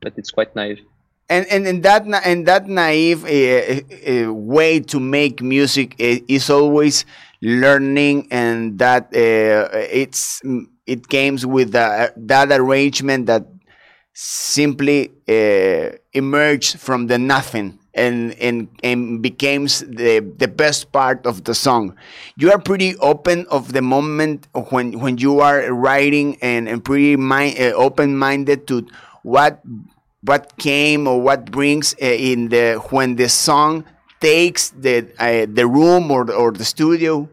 but 0.00 0.12
it's 0.16 0.30
quite 0.30 0.54
naive. 0.54 0.80
And 1.28 1.46
and, 1.46 1.66
and 1.66 1.82
that 1.82 2.06
and 2.24 2.46
that 2.46 2.68
naive 2.68 3.24
uh, 3.24 4.28
uh, 4.28 4.32
way 4.32 4.80
to 4.80 5.00
make 5.00 5.42
music 5.42 5.94
is 5.98 6.50
always 6.50 7.04
learning 7.42 8.28
and 8.30 8.78
that 8.78 9.04
uh, 9.14 9.68
it's 9.72 10.42
it 10.86 11.08
comes 11.08 11.46
with 11.46 11.72
that 11.72 12.48
arrangement 12.50 13.26
that 13.26 13.46
simply 14.14 15.10
uh, 15.28 15.96
emerged 16.12 16.78
from 16.78 17.08
the 17.08 17.18
nothing 17.18 17.78
and 17.94 18.32
and 18.40 18.68
and 18.82 19.22
becomes 19.22 19.80
the 19.80 20.20
the 20.38 20.48
best 20.48 20.92
part 20.92 21.26
of 21.26 21.44
the 21.44 21.54
song. 21.54 21.94
You 22.36 22.50
are 22.52 22.58
pretty 22.58 22.96
open 22.98 23.46
of 23.50 23.72
the 23.72 23.82
moment 23.82 24.48
when 24.70 24.98
when 24.98 25.18
you 25.18 25.40
are 25.40 25.72
writing 25.72 26.38
and, 26.40 26.68
and 26.68 26.84
pretty 26.84 27.16
mind, 27.16 27.58
uh, 27.58 27.72
open 27.74 28.16
minded 28.16 28.66
to 28.68 28.86
what 29.22 29.62
what 30.22 30.56
came 30.58 31.06
or 31.06 31.20
what 31.20 31.50
brings 31.50 31.94
uh, 32.00 32.06
in 32.06 32.48
the 32.48 32.80
when 32.90 33.16
the 33.16 33.28
song 33.28 33.84
takes 34.20 34.70
the 34.70 35.06
the 35.52 35.66
room 35.66 36.10
or 36.10 36.30
or 36.32 36.52
the 36.52 36.64
studio. 36.64 37.28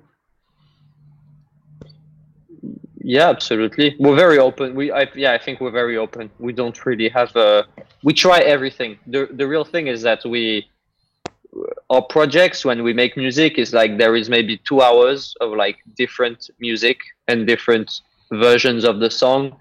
Yeah, 3.11 3.27
absolutely. 3.27 3.97
We're 3.99 4.15
very 4.15 4.39
open. 4.39 4.73
We, 4.73 4.89
I, 4.89 5.05
yeah, 5.15 5.33
I 5.33 5.37
think 5.37 5.59
we're 5.59 5.77
very 5.83 5.97
open. 5.97 6.31
We 6.39 6.53
don't 6.53 6.77
really 6.85 7.09
have 7.09 7.35
a. 7.35 7.65
We 8.03 8.13
try 8.13 8.39
everything. 8.39 8.99
the 9.05 9.27
The 9.39 9.45
real 9.53 9.65
thing 9.65 9.87
is 9.87 10.01
that 10.03 10.21
we, 10.23 10.69
our 11.89 12.03
projects 12.03 12.63
when 12.63 12.83
we 12.83 12.93
make 12.93 13.17
music 13.17 13.57
is 13.57 13.73
like 13.73 13.97
there 13.97 14.15
is 14.15 14.29
maybe 14.29 14.53
two 14.69 14.79
hours 14.81 15.35
of 15.41 15.51
like 15.51 15.77
different 15.97 16.49
music 16.61 16.99
and 17.27 17.45
different 17.45 17.89
versions 18.31 18.85
of 18.85 19.01
the 19.01 19.11
song, 19.23 19.59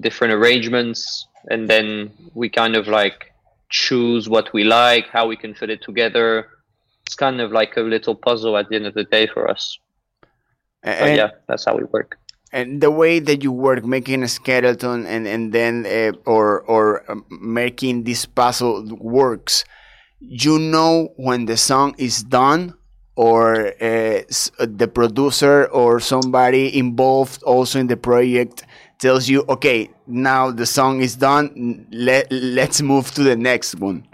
different 0.00 0.34
arrangements, 0.34 1.26
and 1.50 1.66
then 1.66 2.10
we 2.34 2.50
kind 2.50 2.76
of 2.76 2.86
like 2.86 3.32
choose 3.70 4.28
what 4.28 4.52
we 4.52 4.62
like, 4.62 5.06
how 5.08 5.26
we 5.26 5.36
can 5.38 5.54
fit 5.54 5.70
it 5.70 5.80
together, 5.80 6.28
it's 7.06 7.16
kind 7.16 7.40
of 7.40 7.50
like 7.50 7.78
a 7.78 7.80
little 7.80 8.14
puzzle 8.14 8.58
at 8.58 8.68
the 8.68 8.76
end 8.76 8.86
of 8.86 8.92
the 8.92 9.04
day 9.04 9.26
for 9.26 9.50
us. 9.50 9.78
And, 10.82 11.00
But 11.00 11.16
yeah, 11.16 11.30
that's 11.48 11.64
how 11.64 11.76
we 11.78 11.84
work. 11.84 12.18
And 12.54 12.80
the 12.80 12.90
way 12.90 13.20
that 13.20 13.42
you 13.44 13.52
work, 13.52 13.84
making 13.84 14.22
a 14.22 14.28
skeleton 14.28 15.06
and 15.06 15.26
and 15.26 15.52
then 15.52 15.86
uh, 15.86 16.12
or 16.26 16.62
or 16.62 16.86
um, 17.10 17.24
making 17.30 18.04
this 18.04 18.26
puzzle 18.26 18.86
works, 19.00 19.64
you 20.20 20.58
know 20.58 21.08
when 21.16 21.46
the 21.46 21.56
song 21.56 21.94
is 21.98 22.22
done, 22.24 22.74
or 23.16 23.68
uh, 23.82 24.22
s- 24.30 24.50
the 24.58 24.88
producer 24.88 25.66
or 25.66 26.00
somebody 26.00 26.78
involved 26.78 27.42
also 27.44 27.78
in 27.80 27.88
the 27.88 27.96
project 27.96 28.64
tells 29.00 29.28
you, 29.28 29.44
okay, 29.48 29.90
now 30.06 30.50
the 30.50 30.66
song 30.66 31.02
is 31.02 31.16
done. 31.16 31.86
Let 31.92 32.30
let's 32.32 32.80
move 32.82 33.10
to 33.16 33.22
the 33.22 33.36
next 33.36 33.76
one. 33.80 34.06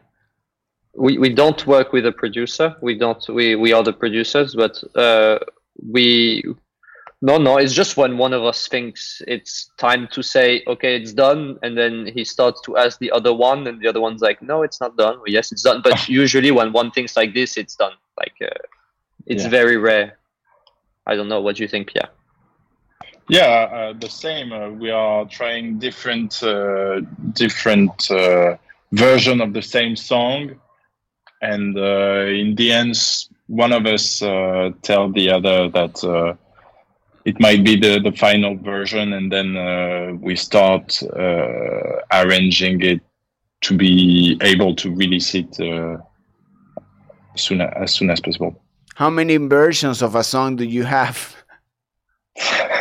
we, 0.97 1.19
we 1.19 1.31
don't 1.33 1.67
work 1.67 1.93
with 1.93 2.07
a 2.07 2.13
producer. 2.13 2.77
We 2.83 2.99
don't. 2.99 3.23
We, 3.29 3.57
we 3.57 3.73
are 3.73 3.83
the 3.83 3.93
producers, 3.93 4.55
but 4.55 4.83
uh, 4.97 5.39
we 5.91 6.43
no 7.23 7.37
no. 7.39 7.59
It's 7.59 7.73
just 7.75 7.97
when 7.97 8.17
one 8.19 8.33
of 8.33 8.43
us 8.45 8.67
thinks 8.69 9.23
it's 9.29 9.71
time 9.79 10.09
to 10.13 10.23
say 10.23 10.63
okay, 10.67 10.97
it's 10.97 11.13
done, 11.13 11.59
and 11.63 11.77
then 11.77 12.07
he 12.15 12.25
starts 12.25 12.61
to 12.63 12.77
ask 12.77 12.99
the 12.99 13.11
other 13.13 13.35
one, 13.35 13.67
and 13.67 13.81
the 13.81 13.89
other 13.89 14.01
one's 14.01 14.23
like, 14.23 14.41
no, 14.43 14.63
it's 14.63 14.81
not 14.81 14.97
done. 14.97 15.19
Yes, 15.27 15.53
it's 15.53 15.63
done. 15.63 15.81
But 15.83 16.09
usually 16.23 16.51
when 16.51 16.73
one 16.73 16.91
thinks 16.91 17.17
like 17.17 17.35
this, 17.35 17.57
it's 17.57 17.77
done. 17.77 17.93
Like 18.19 18.35
uh, 18.43 18.55
it's 19.27 19.45
Yeah. 19.45 19.51
very 19.51 19.77
rare. 19.77 20.19
I 21.07 21.17
don't 21.17 21.29
know. 21.29 21.41
What 21.41 21.57
do 21.57 21.63
you 21.63 21.69
think, 21.69 21.89
Pierre? 21.93 22.11
Yeah, 23.29 23.69
uh, 23.73 23.93
the 23.99 24.09
same. 24.09 24.53
Uh, 24.53 24.71
we 24.71 24.91
are 24.91 25.25
trying 25.27 25.79
different 25.79 26.43
uh, 26.43 27.01
different 27.33 28.11
uh, 28.11 28.57
version 28.93 29.41
of 29.41 29.53
the 29.53 29.63
same 29.63 29.95
song, 29.95 30.57
and 31.41 31.79
uh, 31.79 32.25
in 32.27 32.55
the 32.57 32.73
end, 32.73 32.97
one 33.47 33.73
of 33.73 33.87
us 33.87 34.21
uh, 34.23 34.71
tell 34.83 35.11
the 35.13 35.31
other 35.31 35.69
that 35.69 36.03
uh, 36.03 36.35
it 37.25 37.39
might 37.41 37.65
be 37.65 37.79
the, 37.79 38.01
the 38.01 38.13
final 38.13 38.57
version, 38.57 39.13
and 39.13 39.31
then 39.31 39.57
uh, 39.57 40.13
we 40.21 40.37
start 40.37 41.03
uh, 41.03 42.01
arranging 42.13 42.83
it 42.83 43.01
to 43.63 43.77
be 43.77 44.39
able 44.43 44.75
to 44.77 44.95
release 44.95 45.35
it 45.35 45.61
uh, 45.61 45.99
soon 47.37 47.61
as 47.61 47.95
soon 47.95 48.11
as 48.11 48.21
possible. 48.21 48.63
How 48.95 49.11
many 49.11 49.37
versions 49.37 50.03
of 50.03 50.15
a 50.15 50.25
song 50.25 50.57
do 50.57 50.65
you 50.65 50.85
have? 50.85 51.37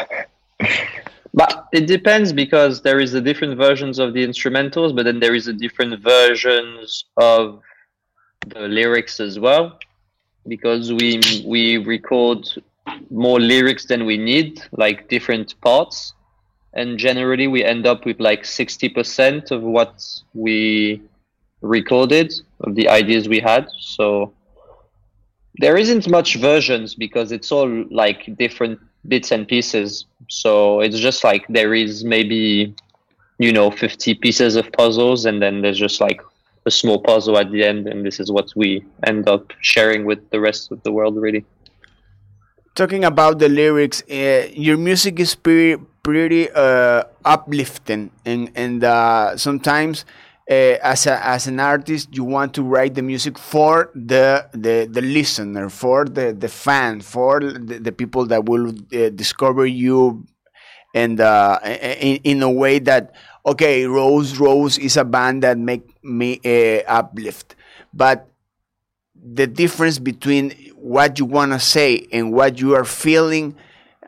But 1.34 1.67
it 1.72 1.86
depends 1.86 2.34
because 2.34 2.81
there 2.81 3.00
is 3.00 3.13
a 3.13 3.22
different 3.22 3.58
versions 3.58 4.00
of 4.00 4.13
the 4.13 4.25
instrumentals, 4.27 4.96
but 4.96 5.03
then 5.03 5.19
there 5.19 5.36
is 5.36 5.48
a 5.48 5.53
different 5.53 6.01
versions 6.01 7.05
of 7.17 7.62
the 8.48 8.62
lyrics 8.62 9.19
as 9.19 9.39
well. 9.39 9.77
Because 10.48 10.91
we 10.91 11.22
we 11.46 11.77
record 11.77 12.48
more 13.09 13.39
lyrics 13.39 13.86
than 13.86 14.05
we 14.05 14.17
need, 14.17 14.62
like 14.71 15.09
different 15.09 15.59
parts, 15.62 16.13
and 16.74 16.98
generally 16.98 17.48
we 17.48 17.63
end 17.63 17.88
up 17.88 18.05
with 18.05 18.19
like 18.19 18.45
sixty 18.45 18.89
percent 18.89 19.51
of 19.51 19.62
what 19.62 20.03
we 20.33 21.01
recorded 21.62 22.33
of 22.62 22.75
the 22.75 22.88
ideas 22.89 23.27
we 23.27 23.39
had. 23.39 23.67
So 23.79 24.33
there 25.57 25.77
isn't 25.77 26.09
much 26.09 26.36
versions 26.36 26.95
because 26.95 27.31
it's 27.31 27.51
all 27.51 27.86
like 27.91 28.38
different 28.38 28.79
bits 29.07 29.31
and 29.31 29.48
pieces. 29.48 30.05
So 30.29 30.81
it's 30.81 31.00
just 31.00 31.24
like 31.24 31.45
there 31.48 31.74
is 31.74 32.03
maybe, 32.03 32.74
you 33.39 33.51
know, 33.51 33.71
50 33.71 34.15
pieces 34.15 34.55
of 34.55 34.71
puzzles, 34.71 35.25
and 35.25 35.41
then 35.41 35.62
there's 35.62 35.79
just 35.79 36.00
like 36.00 36.21
a 36.65 36.71
small 36.71 37.01
puzzle 37.01 37.38
at 37.38 37.51
the 37.51 37.63
end, 37.63 37.88
and 37.88 38.05
this 38.05 38.19
is 38.19 38.31
what 38.31 38.53
we 38.55 38.86
end 39.05 39.27
up 39.27 39.51
sharing 39.62 40.05
with 40.05 40.29
the 40.29 40.39
rest 40.39 40.71
of 40.71 40.81
the 40.83 40.91
world, 40.91 41.17
really. 41.17 41.45
Talking 42.79 43.03
about 43.03 43.39
the 43.39 43.50
lyrics, 43.50 44.01
uh, 44.09 44.48
your 44.55 44.77
music 44.77 45.19
is 45.19 45.36
pretty 45.36 45.75
pretty 46.01 46.49
uh, 46.56 47.03
uplifting, 47.25 48.10
and 48.25 48.49
and 48.56 48.84
uh, 48.84 49.36
sometimes. 49.36 50.06
Uh, 50.49 50.82
as, 50.82 51.06
a, 51.06 51.13
as 51.27 51.45
an 51.45 51.60
artist, 51.60 52.10
you 52.12 52.23
want 52.23 52.56
to 52.56 52.63
write 52.63 52.95
the 52.95 53.03
music 53.03 53.38
for 53.38 53.91
the 53.93 54.49
the, 54.51 54.89
the 54.89 54.99
listener, 54.99 55.69
for 55.69 56.06
the, 56.06 56.34
the 56.34 56.49
fan, 56.49 57.01
for 57.01 57.39
the, 57.39 57.77
the 57.77 57.91
people 57.91 58.25
that 58.25 58.45
will 58.45 58.69
uh, 58.69 59.10
discover 59.13 59.67
you, 59.67 60.25
and 60.95 61.21
uh, 61.21 61.60
in, 62.01 62.17
in 62.23 62.41
a 62.41 62.49
way 62.49 62.80
that 62.80 63.13
okay, 63.45 63.86
Rose 63.86 64.39
Rose 64.39 64.80
is 64.80 64.97
a 64.97 65.06
band 65.06 65.43
that 65.43 65.60
make 65.60 65.86
me 66.03 66.41
uplift, 66.88 67.56
but 67.93 68.25
the 69.13 69.45
difference 69.45 69.99
between 69.99 70.68
what 70.81 71.19
you 71.19 71.25
want 71.25 71.51
to 71.51 71.59
say 71.59 72.07
and 72.11 72.31
what 72.33 72.59
you 72.59 72.75
are 72.75 72.85
feeling 72.85 73.55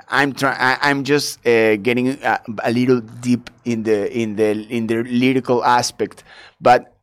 i'm 0.10 0.34
trying 0.34 0.57
i'm 0.81 1.03
just 1.03 1.45
uh, 1.45 1.75
getting 1.77 2.10
a, 2.10 2.39
a 2.63 2.71
little 2.71 3.01
deep 3.01 3.49
in 3.65 3.84
the 3.84 4.12
in 4.17 4.36
the 4.36 4.51
in 4.69 4.88
the 4.88 5.03
lyrical 5.03 5.63
aspect 5.63 6.23
but 6.60 6.95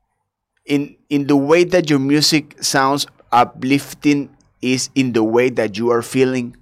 in 0.64 0.96
in 1.08 1.26
the 1.26 1.36
way 1.36 1.64
that 1.64 1.88
your 1.88 1.98
music 1.98 2.62
sounds 2.62 3.06
uplifting 3.32 4.34
is 4.62 4.90
in 4.94 5.12
the 5.12 5.22
way 5.22 5.48
that 5.48 5.78
you 5.78 5.90
are 5.90 6.02
feeling 6.02 6.56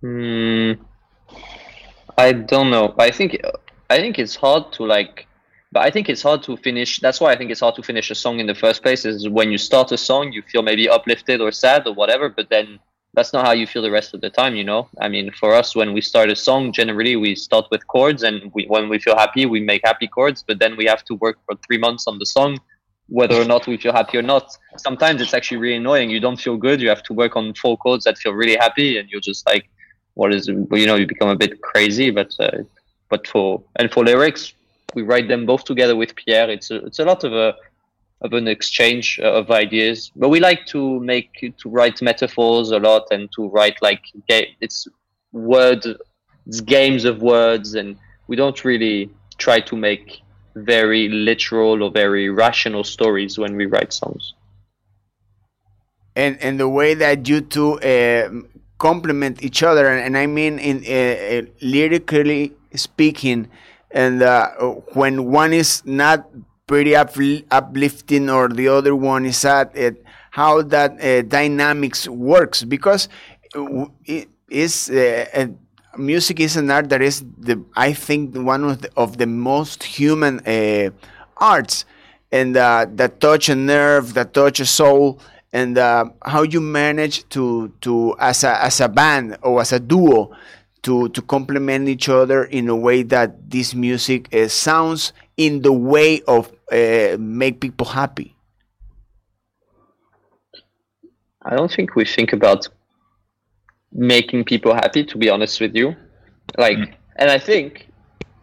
Hmm. 0.00 0.72
I 2.16 2.32
don't 2.32 2.70
know. 2.70 2.94
I 2.98 3.10
think 3.10 3.40
I 3.90 3.98
think 3.98 4.18
it's 4.18 4.36
hard 4.36 4.72
to 4.74 4.84
like, 4.84 5.27
but 5.70 5.80
I 5.80 5.90
think 5.90 6.08
it's 6.08 6.22
hard 6.22 6.42
to 6.44 6.56
finish. 6.56 6.98
That's 7.00 7.20
why 7.20 7.32
I 7.32 7.36
think 7.36 7.50
it's 7.50 7.60
hard 7.60 7.74
to 7.76 7.82
finish 7.82 8.10
a 8.10 8.14
song 8.14 8.40
in 8.40 8.46
the 8.46 8.54
first 8.54 8.82
place. 8.82 9.04
Is 9.04 9.28
when 9.28 9.50
you 9.50 9.58
start 9.58 9.92
a 9.92 9.98
song, 9.98 10.32
you 10.32 10.42
feel 10.42 10.62
maybe 10.62 10.88
uplifted 10.88 11.40
or 11.40 11.52
sad 11.52 11.86
or 11.86 11.94
whatever, 11.94 12.28
but 12.28 12.48
then 12.48 12.78
that's 13.14 13.32
not 13.32 13.44
how 13.44 13.52
you 13.52 13.66
feel 13.66 13.82
the 13.82 13.90
rest 13.90 14.14
of 14.14 14.20
the 14.20 14.30
time. 14.30 14.56
You 14.56 14.64
know. 14.64 14.88
I 15.00 15.08
mean, 15.08 15.30
for 15.32 15.52
us, 15.52 15.76
when 15.76 15.92
we 15.92 16.00
start 16.00 16.30
a 16.30 16.36
song, 16.36 16.72
generally 16.72 17.16
we 17.16 17.34
start 17.34 17.66
with 17.70 17.86
chords, 17.86 18.22
and 18.22 18.50
we, 18.54 18.66
when 18.66 18.88
we 18.88 18.98
feel 18.98 19.16
happy, 19.16 19.44
we 19.44 19.60
make 19.60 19.82
happy 19.84 20.06
chords. 20.06 20.42
But 20.46 20.58
then 20.58 20.76
we 20.76 20.86
have 20.86 21.04
to 21.04 21.14
work 21.16 21.38
for 21.46 21.54
three 21.66 21.78
months 21.78 22.06
on 22.06 22.18
the 22.18 22.26
song, 22.26 22.58
whether 23.08 23.34
or 23.34 23.44
not 23.44 23.66
we 23.66 23.76
feel 23.76 23.92
happy 23.92 24.16
or 24.18 24.22
not. 24.22 24.56
Sometimes 24.78 25.20
it's 25.20 25.34
actually 25.34 25.58
really 25.58 25.76
annoying. 25.76 26.08
You 26.08 26.20
don't 26.20 26.40
feel 26.40 26.56
good. 26.56 26.80
You 26.80 26.88
have 26.88 27.02
to 27.04 27.12
work 27.12 27.36
on 27.36 27.52
four 27.54 27.76
chords 27.76 28.04
that 28.04 28.16
feel 28.16 28.32
really 28.32 28.56
happy, 28.56 28.96
and 28.96 29.08
you're 29.10 29.20
just 29.20 29.46
like 29.46 29.68
what 30.18 30.34
is 30.34 30.48
you 30.48 30.86
know 30.86 30.96
you 30.96 31.06
become 31.06 31.28
a 31.28 31.36
bit 31.36 31.62
crazy 31.62 32.10
but 32.10 32.34
uh, 32.40 32.58
but 33.08 33.24
for 33.28 33.62
and 33.76 33.92
for 33.92 34.04
lyrics 34.04 34.52
we 34.94 35.02
write 35.02 35.28
them 35.28 35.46
both 35.46 35.64
together 35.64 35.96
with 35.96 36.14
pierre. 36.16 36.50
It's 36.50 36.70
a, 36.70 36.84
it's 36.86 36.98
a 36.98 37.04
lot 37.04 37.24
of 37.24 37.32
a 37.32 37.54
of 38.20 38.32
an 38.32 38.48
exchange 38.48 39.20
of 39.20 39.48
ideas 39.52 40.10
but 40.16 40.28
we 40.28 40.40
like 40.40 40.66
to 40.66 40.98
make 40.98 41.54
to 41.56 41.68
write 41.68 42.02
metaphors 42.02 42.72
a 42.72 42.78
lot 42.78 43.06
and 43.12 43.30
to 43.30 43.48
write 43.50 43.80
like 43.80 44.02
it's 44.26 44.88
word 45.32 45.86
it's 46.44 46.60
games 46.60 47.04
of 47.04 47.22
words 47.22 47.74
and 47.74 47.96
we 48.26 48.34
don't 48.34 48.64
really 48.64 49.08
try 49.36 49.60
to 49.60 49.76
make 49.76 50.22
very 50.56 51.08
literal 51.08 51.82
or 51.82 51.90
very 51.90 52.28
rational 52.28 52.82
stories 52.82 53.38
when 53.38 53.56
we 53.56 53.66
write 53.66 53.92
songs. 53.92 54.34
And 56.16 56.36
and 56.40 56.58
the 56.58 56.68
way 56.68 56.94
that 56.94 57.28
you 57.28 57.40
two 57.40 57.78
uh, 57.80 58.30
complement 58.78 59.42
each 59.42 59.62
other 59.62 59.86
and, 59.88 60.00
and 60.06 60.16
i 60.16 60.26
mean 60.26 60.58
in 60.58 60.76
uh, 60.86 60.92
uh, 60.92 61.42
lyrically 61.60 62.52
speaking 62.74 63.48
and 63.90 64.22
uh, 64.22 64.50
when 64.92 65.30
one 65.30 65.52
is 65.52 65.82
not 65.84 66.28
pretty 66.66 66.92
upl- 66.92 67.44
uplifting 67.50 68.28
or 68.28 68.48
the 68.48 68.68
other 68.68 68.94
one 68.94 69.24
is 69.26 69.38
sad 69.38 69.70
it 69.74 70.04
how 70.30 70.62
that 70.62 71.02
uh, 71.02 71.22
dynamics 71.22 72.06
works. 72.08 72.62
Because 72.62 73.08
uh, 73.56 73.86
it 74.04 74.28
is 74.48 74.90
uh, 74.90 75.46
music 75.96 76.40
is 76.40 76.56
an 76.56 76.70
art 76.70 76.88
that 76.90 77.02
is 77.02 77.24
the 77.38 77.60
i 77.74 77.92
think 77.92 78.36
one 78.36 78.62
of 78.62 78.82
the, 78.82 78.90
of 78.96 79.18
the 79.18 79.26
most 79.26 79.82
human 79.82 80.40
uh, 80.46 80.90
arts. 81.36 81.84
And 82.30 82.56
uh, 82.58 82.84
that 82.96 83.20
touch 83.20 83.48
a 83.48 83.54
nerve 83.56 84.12
that 84.14 84.34
touch 84.34 84.60
a 84.60 84.66
soul. 84.66 85.18
And 85.50 85.78
how 85.78 86.42
you 86.42 86.60
manage 86.60 87.26
to 87.30 87.72
to 87.80 88.14
as 88.20 88.44
a 88.44 88.62
as 88.62 88.82
a 88.82 88.88
band 88.88 89.38
or 89.42 89.62
as 89.62 89.72
a 89.72 89.80
duo 89.80 90.36
to 90.88 91.08
to 91.10 91.20
complement 91.22 91.88
each 91.88 92.08
other 92.08 92.44
in 92.44 92.68
a 92.68 92.76
way 92.86 93.02
that 93.14 93.50
this 93.50 93.74
music 93.74 94.32
uh, 94.34 94.48
sounds 94.48 95.12
in 95.36 95.62
the 95.62 95.72
way 95.72 96.22
of 96.26 96.50
uh, 96.72 97.16
make 97.18 97.60
people 97.60 97.86
happy. 97.86 98.34
I 101.42 101.56
don't 101.56 101.72
think 101.76 101.94
we 101.94 102.04
think 102.04 102.32
about 102.32 102.68
making 103.92 104.44
people 104.44 104.74
happy 104.74 105.04
to 105.04 105.16
be 105.18 105.28
honest 105.30 105.60
with 105.60 105.74
you 105.74 105.88
like 106.58 106.76
Mm. 106.78 106.92
and 107.16 107.30
i 107.30 107.38
think 107.38 107.88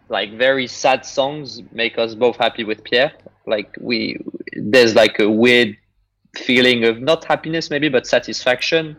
like 0.08 0.30
very 0.36 0.66
sad 0.66 1.04
songs 1.04 1.62
make 1.72 1.98
us 1.98 2.14
both 2.14 2.36
happy 2.36 2.64
with 2.64 2.82
pierre 2.82 3.12
like 3.46 3.68
we 3.80 4.18
there's 4.72 4.94
like 4.96 5.20
a 5.20 5.30
weird 5.30 5.76
feeling 6.34 6.84
of 6.84 7.00
not 7.00 7.24
happiness 7.24 7.70
maybe 7.70 7.88
but 7.88 8.06
satisfaction 8.06 8.96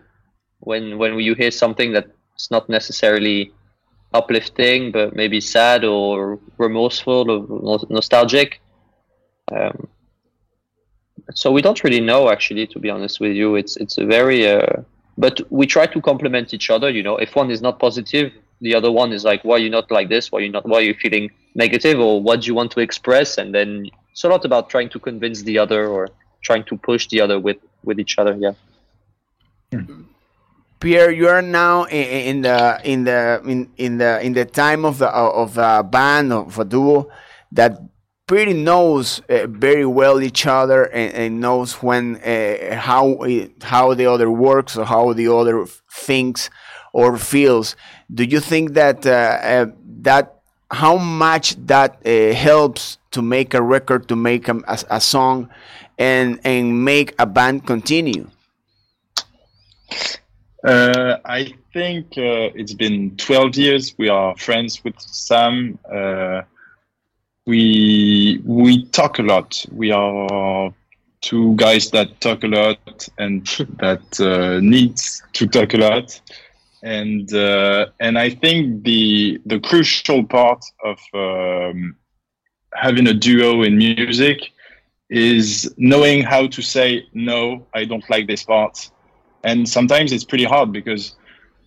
when 0.59 0.97
when 0.97 1.11
you 1.19 1.35
hear 1.35 1.51
something 1.51 1.91
that's 2.37 2.51
not 2.51 2.69
necessarily 2.69 3.51
uplifting 4.13 4.91
but 4.91 5.15
maybe 5.15 5.41
sad 5.41 5.83
or 5.83 6.39
remorseful 6.57 7.29
or 7.31 7.39
nos- 7.61 7.89
nostalgic. 7.89 8.61
Um, 9.51 9.87
so 11.33 11.51
we 11.51 11.61
don't 11.61 11.83
really 11.83 11.99
know 11.99 12.29
actually 12.29 12.67
to 12.67 12.79
be 12.79 12.89
honest 12.89 13.19
with 13.19 13.33
you. 13.33 13.55
It's 13.55 13.75
it's 13.77 13.97
a 13.97 14.05
very 14.05 14.47
uh, 14.47 14.83
but 15.17 15.41
we 15.49 15.65
try 15.65 15.87
to 15.87 15.99
complement 15.99 16.53
each 16.53 16.69
other 16.69 16.89
you 16.91 17.01
know. 17.01 17.17
If 17.17 17.35
one 17.35 17.49
is 17.49 17.61
not 17.61 17.79
positive 17.79 18.31
the 18.61 18.75
other 18.75 18.91
one 18.91 19.11
is 19.11 19.23
like 19.23 19.43
why 19.43 19.55
are 19.55 19.59
you 19.59 19.71
not 19.71 19.89
like 19.89 20.09
this? 20.09 20.31
Why 20.31 20.39
are 20.39 20.43
you 20.43 20.51
not 20.51 20.67
why 20.67 20.77
are 20.77 20.87
you 20.89 20.93
feeling 20.93 21.31
negative? 21.55 21.99
or 21.99 22.21
what 22.21 22.41
do 22.41 22.47
you 22.47 22.55
want 22.55 22.71
to 22.73 22.81
express? 22.81 23.39
And 23.39 23.53
then 23.53 23.89
it's 24.11 24.23
a 24.23 24.29
lot 24.29 24.45
about 24.45 24.69
trying 24.69 24.89
to 24.89 24.99
convince 24.99 25.41
the 25.41 25.57
other 25.57 25.87
or 25.87 26.09
trying 26.41 26.65
to 26.65 26.77
push 26.77 27.07
the 27.07 27.19
other 27.19 27.39
with 27.39 27.57
with 27.83 27.99
each 27.99 28.19
other 28.19 28.35
yeah 28.37 28.53
Pierre, 30.79 31.11
you 31.11 31.27
are 31.27 31.41
now 31.41 31.85
in, 31.85 32.41
the 32.41 32.79
in 32.83 33.03
the 33.03 33.41
in, 33.45 33.71
in 33.77 33.97
the 33.97 34.21
in 34.21 34.33
the 34.33 34.45
time 34.45 34.85
of 34.85 34.99
the 34.99 35.09
of 35.09 35.57
a 35.57 35.83
band 35.83 36.31
of 36.31 36.59
a 36.59 36.65
duo 36.65 37.09
that 37.51 37.79
pretty 38.27 38.53
knows 38.53 39.19
uh, 39.29 39.47
very 39.47 39.85
well 39.85 40.21
each 40.21 40.45
other 40.45 40.83
and, 40.83 41.13
and 41.13 41.41
knows 41.41 41.75
when 41.81 42.17
uh, 42.17 42.75
how 42.75 43.13
it, 43.23 43.63
how 43.63 43.93
the 43.95 44.05
other 44.05 44.29
works 44.29 44.77
or 44.77 44.85
how 44.85 45.13
the 45.13 45.33
other 45.33 45.65
thinks 45.91 46.49
or 46.93 47.17
feels. 47.17 47.75
Do 48.13 48.23
you 48.23 48.39
think 48.39 48.73
that 48.73 49.05
uh, 49.05 49.09
uh 49.09 49.65
that 50.01 50.35
how 50.69 50.97
much 50.97 51.55
that 51.65 52.05
uh, 52.05 52.35
helps 52.35 52.99
to 53.11 53.21
make 53.21 53.53
a 53.53 53.61
record, 53.63 54.07
to 54.09 54.15
make 54.15 54.47
a, 54.47 54.57
a, 54.67 54.77
a 54.91 55.01
song, 55.01 55.49
and 55.97 56.39
and 56.43 56.85
make 56.85 57.15
a 57.17 57.25
band 57.25 57.65
continue? 57.65 58.29
Uh, 60.63 61.17
I 61.25 61.53
think 61.73 62.17
it's 62.17 62.73
been 62.73 63.15
12 63.17 63.55
years. 63.55 63.95
We 63.97 64.09
are 64.09 64.35
friends 64.37 64.83
with 64.83 64.99
Sam 64.99 65.77
we 67.47 68.41
we 68.45 68.85
talk 68.87 69.17
a 69.17 69.23
lot. 69.23 69.65
We 69.71 69.91
are 69.91 70.71
two 71.21 71.55
guys 71.55 71.89
that 71.91 72.21
talk 72.21 72.43
a 72.43 72.47
lot 72.47 73.09
and 73.17 73.47
that 73.79 74.19
uh, 74.19 74.59
needs 74.61 75.23
to 75.33 75.47
talk 75.47 75.73
a 75.73 75.77
lot. 75.77 76.21
And 76.83 77.33
uh, 77.33 77.87
and 77.99 78.19
I 78.19 78.29
think 78.29 78.83
the 78.83 79.41
the 79.45 79.59
crucial 79.59 80.23
part 80.25 80.63
of 80.83 80.99
um, 81.13 81.95
having 82.73 83.07
a 83.07 83.13
duo 83.13 83.63
in 83.63 83.77
music 83.77 84.39
is 85.09 85.73
knowing 85.77 86.21
how 86.21 86.47
to 86.47 86.61
say 86.61 87.07
no, 87.13 87.65
I 87.73 87.85
don't 87.85 88.07
like 88.09 88.27
this 88.27 88.43
part. 88.43 88.91
And 89.47 89.67
sometimes 89.67 90.11
it's 90.11 90.25
pretty 90.25 90.43
hard 90.43 90.73
because 90.73 91.15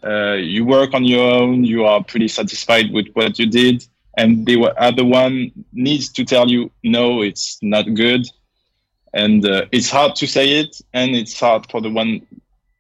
uh, 0.04 0.34
you 0.34 0.66
work 0.66 0.92
on 0.92 1.04
your 1.04 1.26
own, 1.40 1.64
you 1.64 1.86
are 1.86 2.04
pretty 2.04 2.28
satisfied 2.28 2.92
with 2.92 3.08
what 3.14 3.38
you 3.38 3.46
did, 3.46 3.86
and 4.18 4.44
the 4.44 4.56
other 4.76 5.04
one 5.04 5.50
needs 5.72 6.10
to 6.10 6.24
tell 6.24 6.50
you 6.50 6.70
no 6.84 7.22
it's 7.22 7.58
not 7.62 7.94
good. 7.94 8.26
And 9.14 9.44
uh, 9.46 9.64
it's 9.72 9.90
hard 9.90 10.14
to 10.16 10.26
say 10.26 10.60
it 10.60 10.80
and 10.92 11.16
it's 11.16 11.40
hard 11.40 11.70
for 11.70 11.80
the 11.80 11.90
one 11.90 12.26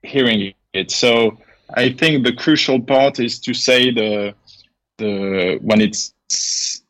hearing 0.02 0.52
it. 0.74 0.90
So 0.90 1.38
i 1.76 1.88
think 2.00 2.24
the 2.24 2.32
crucial 2.32 2.80
part 2.80 3.20
is 3.20 3.38
to 3.38 3.54
say 3.54 3.92
the 3.92 4.34
the 4.98 5.58
when 5.62 5.80
it's 5.80 6.12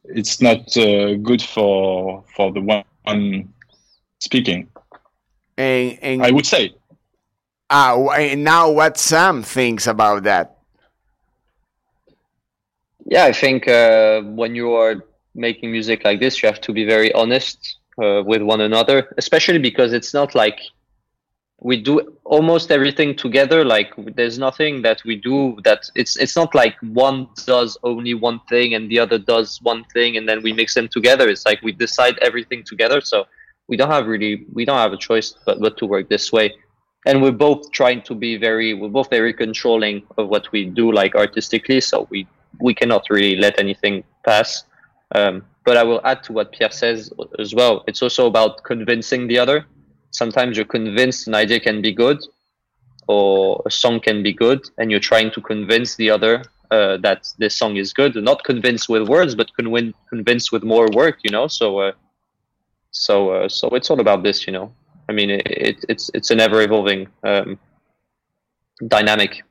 it's 0.05 0.41
not 0.41 0.75
uh, 0.77 1.15
good 1.29 1.43
for 1.43 2.25
for 2.35 2.51
the 2.53 2.61
one 2.61 3.49
speaking. 4.21 4.69
And, 5.59 5.99
and 6.03 6.23
i 6.23 6.31
would 6.31 6.47
say 6.47 6.75
ah 7.71 7.97
now 8.37 8.71
what 8.71 8.99
sam 8.99 9.43
thinks 9.43 9.87
about 9.87 10.23
that 10.25 10.61
yeah, 13.11 13.25
I 13.25 13.33
think 13.33 13.67
uh, 13.67 14.23
when 14.23 14.55
you 14.55 14.73
are 14.75 15.05
making 15.35 15.73
music 15.73 16.05
like 16.05 16.21
this, 16.21 16.43
you 16.43 16.49
have 16.49 16.61
to 16.61 16.73
be 16.73 16.85
very 16.85 17.13
honest 17.13 17.79
uh, 18.01 18.23
with 18.25 18.41
one 18.41 18.61
another, 18.61 19.13
especially 19.19 19.59
because 19.59 19.93
it's 19.93 20.15
not 20.15 20.37
like 20.37 20.61
we 21.59 21.83
do 21.83 22.17
almost 22.25 22.71
everything 22.71 23.17
together. 23.17 23.65
Like 23.65 23.93
there's 24.15 24.39
nothing 24.39 24.83
that 24.83 25.03
we 25.05 25.17
do 25.17 25.59
that 25.65 25.91
it's 25.97 26.17
it's 26.17 26.37
not 26.37 26.55
like 26.55 26.77
one 26.83 27.29
does 27.47 27.77
only 27.83 28.15
one 28.15 28.41
thing 28.49 28.75
and 28.75 28.89
the 28.89 29.01
other 29.01 29.19
does 29.19 29.59
one 29.63 29.85
thing 29.93 30.17
and 30.17 30.29
then 30.29 30.41
we 30.43 30.53
mix 30.53 30.75
them 30.75 30.89
together. 30.89 31.29
It's 31.29 31.45
like 31.45 31.61
we 31.63 31.73
decide 31.73 32.17
everything 32.23 32.63
together. 32.65 33.01
So 33.01 33.27
we 33.67 33.77
don't 33.77 33.91
have 33.91 34.07
really 34.07 34.47
we 34.53 34.65
don't 34.65 34.79
have 34.79 34.93
a 34.93 34.97
choice 34.97 35.35
but 35.45 35.61
but 35.61 35.77
to 35.79 35.87
work 35.87 36.09
this 36.09 36.31
way. 36.33 36.55
And 37.07 37.23
we're 37.23 37.33
both 37.33 37.71
trying 37.73 38.03
to 38.03 38.15
be 38.15 38.37
very 38.37 38.75
we're 38.75 38.89
both 38.89 39.11
very 39.11 39.33
controlling 39.33 40.03
of 40.19 40.29
what 40.29 40.51
we 40.53 40.67
do 40.67 40.93
like 40.93 41.15
artistically. 41.15 41.81
So 41.81 42.07
we 42.11 42.27
we 42.61 42.75
cannot 42.75 43.09
really 43.11 43.37
let 43.37 43.59
anything 43.59 44.05
pass. 44.25 44.65
Um, 45.15 45.45
but 45.65 45.77
I 45.77 45.83
will 45.83 46.01
add 46.05 46.23
to 46.25 46.33
what 46.33 46.53
Pierre 46.53 46.71
says 46.71 47.13
as 47.39 47.55
well. 47.55 47.85
It's 47.87 48.03
also 48.03 48.27
about 48.27 48.63
convincing 48.65 49.27
the 49.27 49.39
other. 49.39 49.67
Sometimes 50.11 50.57
you're 50.57 50.67
convinced 50.67 51.27
an 51.27 51.35
idea 51.35 51.61
can 51.61 51.81
be 51.81 51.93
good 51.93 52.19
or 53.07 53.63
a 53.67 53.71
song 53.71 54.01
can 54.01 54.23
be 54.23 54.33
good, 54.33 54.61
and 54.79 54.91
you're 54.91 55.01
trying 55.13 55.31
to 55.33 55.41
convince 55.41 55.97
the 55.97 56.09
other 56.11 56.45
uh, 56.71 56.97
that 56.99 57.27
this 57.39 57.57
song 57.57 57.77
is 57.77 57.93
good. 57.93 58.15
Not 58.15 58.45
convince 58.45 58.89
with 58.89 59.09
words, 59.09 59.35
but 59.35 59.49
convince 59.57 59.95
convince 60.09 60.53
with 60.53 60.63
more 60.63 60.89
work. 60.95 61.19
You 61.25 61.31
know, 61.31 61.49
so 61.49 61.81
uh, 61.81 61.93
so 62.93 63.31
uh, 63.31 63.49
so 63.49 63.69
it's 63.71 63.91
all 63.91 64.01
about 64.01 64.23
this. 64.23 64.47
You 64.47 64.53
know, 64.53 64.73
I 65.11 65.13
mean, 65.13 65.31
it, 65.31 65.43
it 65.47 65.85
it's 65.89 66.11
it's 66.15 66.31
an 66.31 66.41
ever 66.41 66.63
evolving 66.63 67.09
um, 67.25 67.59
dynamic. 68.87 69.43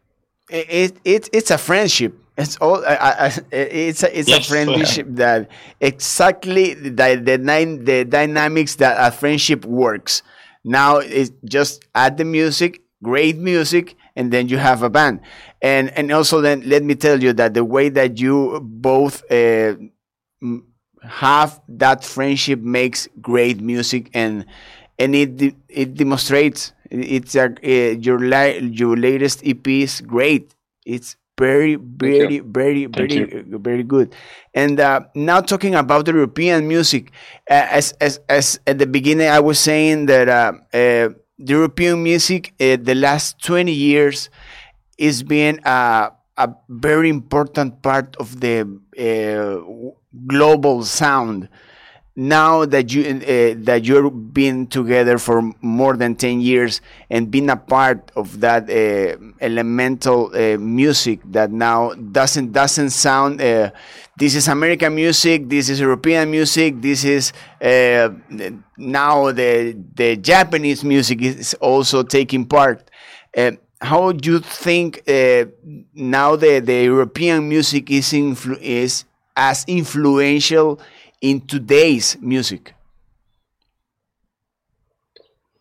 It, 0.50 0.98
it 1.04 1.30
it's 1.34 1.52
a 1.52 1.58
friendship 1.58 2.14
it's 2.40 2.56
all. 2.58 2.86
I, 2.86 2.96
I, 2.96 3.26
it's 3.52 4.04
a, 4.04 4.18
it's 4.18 4.30
yes. 4.30 4.46
a 4.46 4.50
friendship 4.50 5.08
that 5.12 5.50
exactly 5.82 6.74
the 6.74 7.22
the, 7.22 7.38
nine, 7.38 7.84
the 7.84 8.06
dynamics 8.06 8.76
that 8.76 8.96
a 8.98 9.12
friendship 9.12 9.66
works. 9.66 10.24
Now 10.64 10.98
it's 10.98 11.32
just 11.44 11.84
add 11.94 12.18
the 12.18 12.24
music, 12.24 12.82
great 13.04 13.38
music, 13.38 13.96
and 14.16 14.32
then 14.32 14.48
you 14.48 14.58
have 14.58 14.84
a 14.84 14.90
band. 14.90 15.20
And 15.62 15.90
and 15.98 16.12
also 16.14 16.40
then 16.40 16.64
let 16.66 16.82
me 16.82 16.96
tell 16.96 17.22
you 17.22 17.34
that 17.34 17.54
the 17.54 17.66
way 17.66 17.90
that 17.90 18.20
you 18.20 18.62
both 18.64 19.30
uh, 19.30 19.76
have 21.04 21.60
that 21.68 22.06
friendship 22.06 22.62
makes 22.62 23.10
great 23.22 23.60
music 23.60 24.10
and 24.14 24.46
and 25.00 25.16
it 25.16 25.56
it 25.70 25.96
demonstrates 25.96 26.74
it's 26.92 27.36
a, 27.36 27.46
uh, 27.46 27.98
your 27.98 28.20
la- 28.20 28.60
your 28.60 28.98
latest 28.98 29.42
EP 29.46 29.66
is 29.68 30.02
great. 30.02 30.56
It's 30.86 31.16
very, 31.38 31.76
very, 31.76 32.40
very, 32.40 32.86
very, 32.86 33.44
very 33.48 33.84
good. 33.84 34.14
And 34.54 34.80
uh, 34.80 35.02
now 35.16 35.40
talking 35.40 35.76
about 35.76 36.06
the 36.06 36.12
European 36.12 36.68
music, 36.68 37.12
uh, 37.50 37.66
as, 37.70 37.94
as, 38.02 38.20
as 38.28 38.60
at 38.68 38.78
the 38.78 38.88
beginning 38.88 39.30
I 39.30 39.40
was 39.40 39.60
saying 39.60 40.08
that 40.08 40.28
uh, 40.28 40.54
uh 40.74 41.10
the 41.42 41.54
European 41.54 42.04
music, 42.04 42.54
uh, 42.60 42.76
the 42.82 42.96
last 42.96 43.42
20 43.42 43.72
years, 43.72 44.30
is 44.98 45.24
being 45.24 45.60
a, 45.64 46.12
a 46.36 46.54
very 46.68 47.08
important 47.08 47.82
part 47.82 48.18
of 48.18 48.42
the 48.42 48.68
uh, 49.00 49.94
global 50.28 50.84
sound 50.84 51.48
now 52.20 52.66
that 52.66 52.92
you 52.92 53.02
uh, 53.04 53.56
that 53.64 53.86
you've 53.86 54.34
been 54.34 54.68
together 54.68 55.18
for 55.18 55.42
more 55.62 55.96
than 55.96 56.16
10 56.16 56.42
years 56.42 56.82
and 57.10 57.32
been 57.32 57.50
a 57.50 57.56
part 57.56 58.12
of 58.18 58.42
that 58.42 58.70
uh, 58.70 59.16
elemental 59.40 60.30
uh, 60.36 60.58
music 60.58 61.22
that 61.24 61.50
now 61.50 61.94
doesn't 62.12 62.52
doesn't 62.52 62.90
sound 62.90 63.40
this 63.40 64.36
is 64.36 64.50
american 64.50 64.94
music 64.94 65.48
this 65.48 65.70
is 65.70 65.80
european 65.80 66.30
music 66.30 66.82
this 66.82 67.06
is 67.06 67.32
now 68.78 69.32
the 69.32 69.78
the 69.96 70.18
japanese 70.18 70.84
music 70.84 71.22
is 71.22 71.54
also 71.62 72.04
taking 72.04 72.46
part. 72.46 72.92
How 73.82 74.12
do 74.12 74.34
you 74.34 74.40
think 74.40 75.02
now 75.96 76.36
the, 76.36 76.60
the 76.60 76.84
european 76.84 77.48
music 77.48 77.90
is 77.90 78.12
influ- 78.12 78.60
is 78.60 79.06
as 79.38 79.64
influential 79.68 80.80
in 81.22 81.42
today's 81.42 82.18
music? 82.22 82.74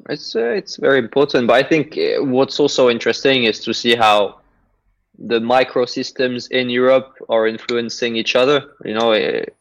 It's 0.09 0.35
uh, 0.35 0.51
it's 0.57 0.77
very 0.77 0.99
important, 0.99 1.47
but 1.47 1.65
I 1.65 1.69
think 1.69 1.99
uh, 1.99 2.25
what's 2.25 2.59
also 2.59 2.89
interesting 2.89 3.45
is 3.45 3.61
to 3.61 3.75
see 3.75 3.95
how 3.95 4.41
the 5.19 5.41
microsystems 5.41 6.51
in 6.51 6.71
Europe 6.71 7.13
are 7.29 7.47
influencing 7.47 8.17
each 8.17 8.35
other. 8.35 8.73
You 8.85 8.95
know, 8.95 9.13
it, 9.13 9.55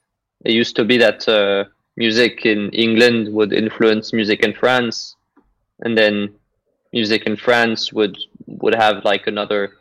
it 0.45 0.51
used 0.51 0.75
to 0.77 0.85
be 0.85 0.97
that 0.99 1.27
uh, 1.27 1.65
music 1.97 2.45
in 2.45 2.69
England 2.69 3.33
would 3.33 3.51
influence 3.51 4.13
music 4.13 4.41
in 4.43 4.53
France, 4.53 5.15
and 5.81 5.97
then 5.97 6.33
music 6.93 7.23
in 7.25 7.35
France 7.35 7.91
would 7.91 8.17
would 8.45 8.75
have 8.75 9.03
like 9.03 9.27
another 9.27 9.73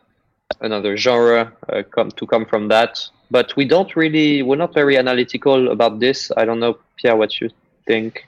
another 0.59 0.97
genre 0.97 1.53
uh, 1.69 1.83
come 1.83 2.11
to 2.11 2.25
come 2.25 2.45
from 2.45 2.67
that 2.67 2.99
but 3.29 3.55
we 3.55 3.65
don't 3.65 3.95
really 3.95 4.43
we're 4.43 4.55
not 4.55 4.73
very 4.73 4.97
analytical 4.97 5.71
about 5.71 5.99
this. 5.99 6.31
I 6.37 6.45
don't 6.45 6.59
know 6.59 6.77
pierre 6.97 7.15
what 7.15 7.39
you 7.39 7.49
think. 7.85 8.25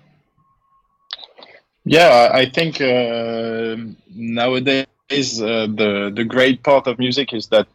Yeah 1.85 2.29
i 2.33 2.45
think 2.45 2.81
uh, 2.81 3.75
nowadays 4.13 5.41
uh, 5.41 5.65
the 5.79 6.11
the 6.13 6.25
great 6.25 6.61
part 6.61 6.85
of 6.87 6.99
music 6.99 7.33
is 7.33 7.47
that 7.47 7.67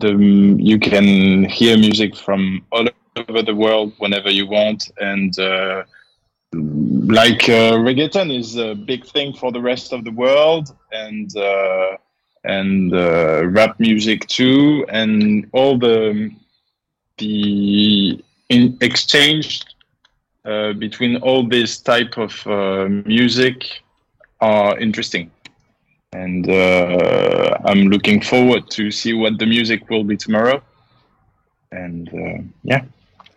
the 0.00 0.12
you 0.58 0.78
can 0.78 1.44
hear 1.44 1.78
music 1.78 2.16
from 2.16 2.64
all 2.72 2.86
over 3.28 3.42
the 3.42 3.54
world 3.54 3.92
whenever 3.98 4.30
you 4.30 4.46
want. 4.46 4.90
And 4.98 5.38
uh, 5.38 5.84
like 6.52 7.48
uh, 7.48 7.74
reggaeton 7.78 8.36
is 8.36 8.56
a 8.56 8.74
big 8.74 9.06
thing 9.06 9.32
for 9.34 9.52
the 9.52 9.60
rest 9.60 9.92
of 9.92 10.04
the 10.04 10.10
world, 10.10 10.74
and 10.92 11.34
uh, 11.36 11.96
and 12.44 12.94
uh, 12.94 13.46
rap 13.46 13.78
music 13.78 14.26
too, 14.26 14.84
and 14.88 15.48
all 15.52 15.78
the 15.78 16.30
the 17.18 18.22
in 18.48 18.76
exchange 18.80 19.62
uh, 20.44 20.72
between 20.72 21.16
all 21.18 21.46
this 21.46 21.78
type 21.78 22.18
of 22.18 22.46
uh, 22.46 22.88
music 23.06 23.82
are 24.40 24.78
interesting. 24.78 25.30
And 26.14 26.50
uh, 26.50 27.56
i'm 27.64 27.88
looking 27.88 28.20
forward 28.20 28.68
to 28.70 28.90
see 28.90 29.14
what 29.14 29.38
the 29.38 29.46
music 29.46 29.88
will 29.88 30.04
be 30.04 30.16
tomorrow. 30.16 30.62
And 31.70 32.08
uh, 32.12 32.42
yeah. 32.64 32.82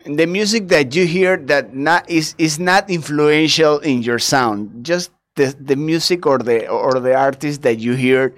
The 0.05 0.25
music 0.25 0.67
that 0.67 0.93
you 0.93 1.05
hear 1.07 1.37
that 1.37 1.73
not 1.73 2.09
is 2.09 2.35
is 2.37 2.59
not 2.59 2.89
influential 2.89 3.79
in 3.79 4.03
your 4.03 4.19
sound 4.19 4.83
just 4.83 5.11
the, 5.35 5.55
the 5.59 5.75
music 5.75 6.25
or 6.25 6.39
the 6.39 6.67
or 6.67 6.99
the 6.99 7.15
artist 7.15 7.61
that 7.61 7.79
you 7.79 7.93
hear 7.93 8.33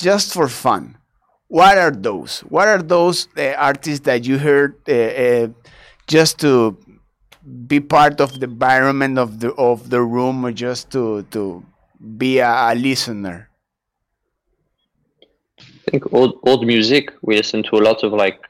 just 0.00 0.32
for 0.32 0.48
fun 0.48 0.96
what 1.48 1.76
are 1.78 1.90
those 1.90 2.40
what 2.40 2.68
are 2.68 2.82
those 2.82 3.28
uh, 3.36 3.52
artists 3.58 4.04
that 4.04 4.24
you 4.24 4.38
heard 4.38 4.76
uh, 4.88 5.48
just 6.06 6.38
to 6.38 6.76
be 7.66 7.80
part 7.80 8.20
of 8.20 8.38
the 8.40 8.46
environment 8.46 9.18
of 9.18 9.40
the 9.40 9.52
of 9.54 9.90
the 9.90 10.00
room 10.00 10.44
or 10.44 10.52
just 10.52 10.90
to 10.90 11.22
to 11.30 11.64
be 12.16 12.38
a, 12.38 12.72
a 12.72 12.74
listener 12.74 13.50
I 15.90 15.90
think 15.90 16.12
old 16.12 16.38
old 16.44 16.66
music. 16.66 17.12
We 17.22 17.36
listen 17.36 17.64
to 17.64 17.76
a 17.76 17.82
lot 17.82 18.04
of 18.04 18.12
like 18.12 18.40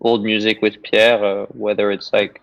old 0.00 0.24
music 0.24 0.62
with 0.62 0.82
Pierre, 0.82 1.22
uh, 1.22 1.46
whether 1.46 1.90
it's 1.90 2.10
like 2.12 2.40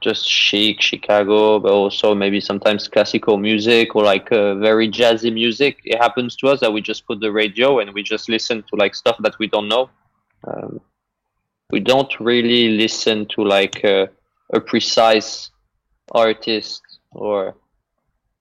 just 0.00 0.28
chic 0.28 0.80
Chicago, 0.80 1.58
but 1.58 1.72
also 1.72 2.14
maybe 2.14 2.40
sometimes 2.40 2.88
classical 2.88 3.36
music 3.36 3.94
or 3.94 4.02
like 4.02 4.30
uh, 4.32 4.54
very 4.56 4.88
jazzy 4.88 5.32
music. 5.32 5.78
It 5.84 5.98
happens 5.98 6.36
to 6.36 6.48
us 6.48 6.60
that 6.60 6.72
we 6.72 6.80
just 6.80 7.06
put 7.06 7.20
the 7.20 7.30
radio 7.32 7.78
and 7.80 7.92
we 7.92 8.02
just 8.02 8.28
listen 8.28 8.62
to 8.70 8.76
like 8.76 8.94
stuff 8.94 9.16
that 9.20 9.38
we 9.38 9.46
don't 9.46 9.68
know. 9.68 9.90
Um, 10.46 10.80
we 11.70 11.80
don't 11.80 12.12
really 12.18 12.70
listen 12.70 13.26
to 13.34 13.44
like 13.44 13.84
uh, 13.84 14.06
a 14.52 14.60
precise 14.60 15.50
artist 16.12 16.82
or 17.12 17.54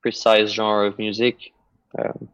precise 0.01 0.49
genre 0.51 0.87
of 0.87 0.97
music. 0.97 1.35
Um, 1.97 2.29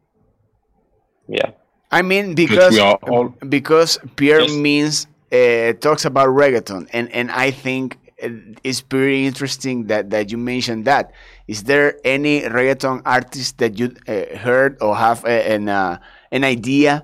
yeah. 1.27 1.51
I 1.91 2.01
mean 2.01 2.35
because 2.35 2.77
all- 2.79 3.33
because 3.49 3.97
Pierre 4.15 4.41
Yes. 4.41 4.51
means 4.51 5.07
uh, 5.31 5.73
talks 5.73 6.05
about 6.05 6.27
reggaeton 6.29 6.87
and 6.93 7.11
and 7.11 7.31
I 7.31 7.51
think 7.51 7.97
it's 8.17 8.81
very 8.81 9.25
interesting 9.25 9.87
that 9.87 10.09
that 10.09 10.31
you 10.31 10.37
mentioned 10.37 10.85
that. 10.85 11.11
Is 11.47 11.63
there 11.63 11.99
any 12.03 12.41
reggaeton 12.41 13.01
artist 13.05 13.57
that 13.59 13.77
you 13.77 13.95
uh, 14.07 14.37
heard 14.37 14.81
or 14.81 14.95
have 14.95 15.23
a, 15.25 15.51
an 15.53 15.69
uh, 15.69 15.99
an 16.31 16.43
idea? 16.43 17.03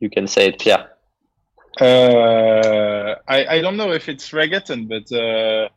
You 0.00 0.10
can 0.10 0.26
say 0.26 0.48
it, 0.48 0.58
Pierre. 0.58 0.90
Uh, 1.80 3.14
I, 3.28 3.46
I 3.56 3.60
don't 3.60 3.76
know 3.76 3.92
if 3.92 4.08
it's 4.08 4.30
reggaeton, 4.30 4.88
but 4.88 5.06
uh, 5.12 5.68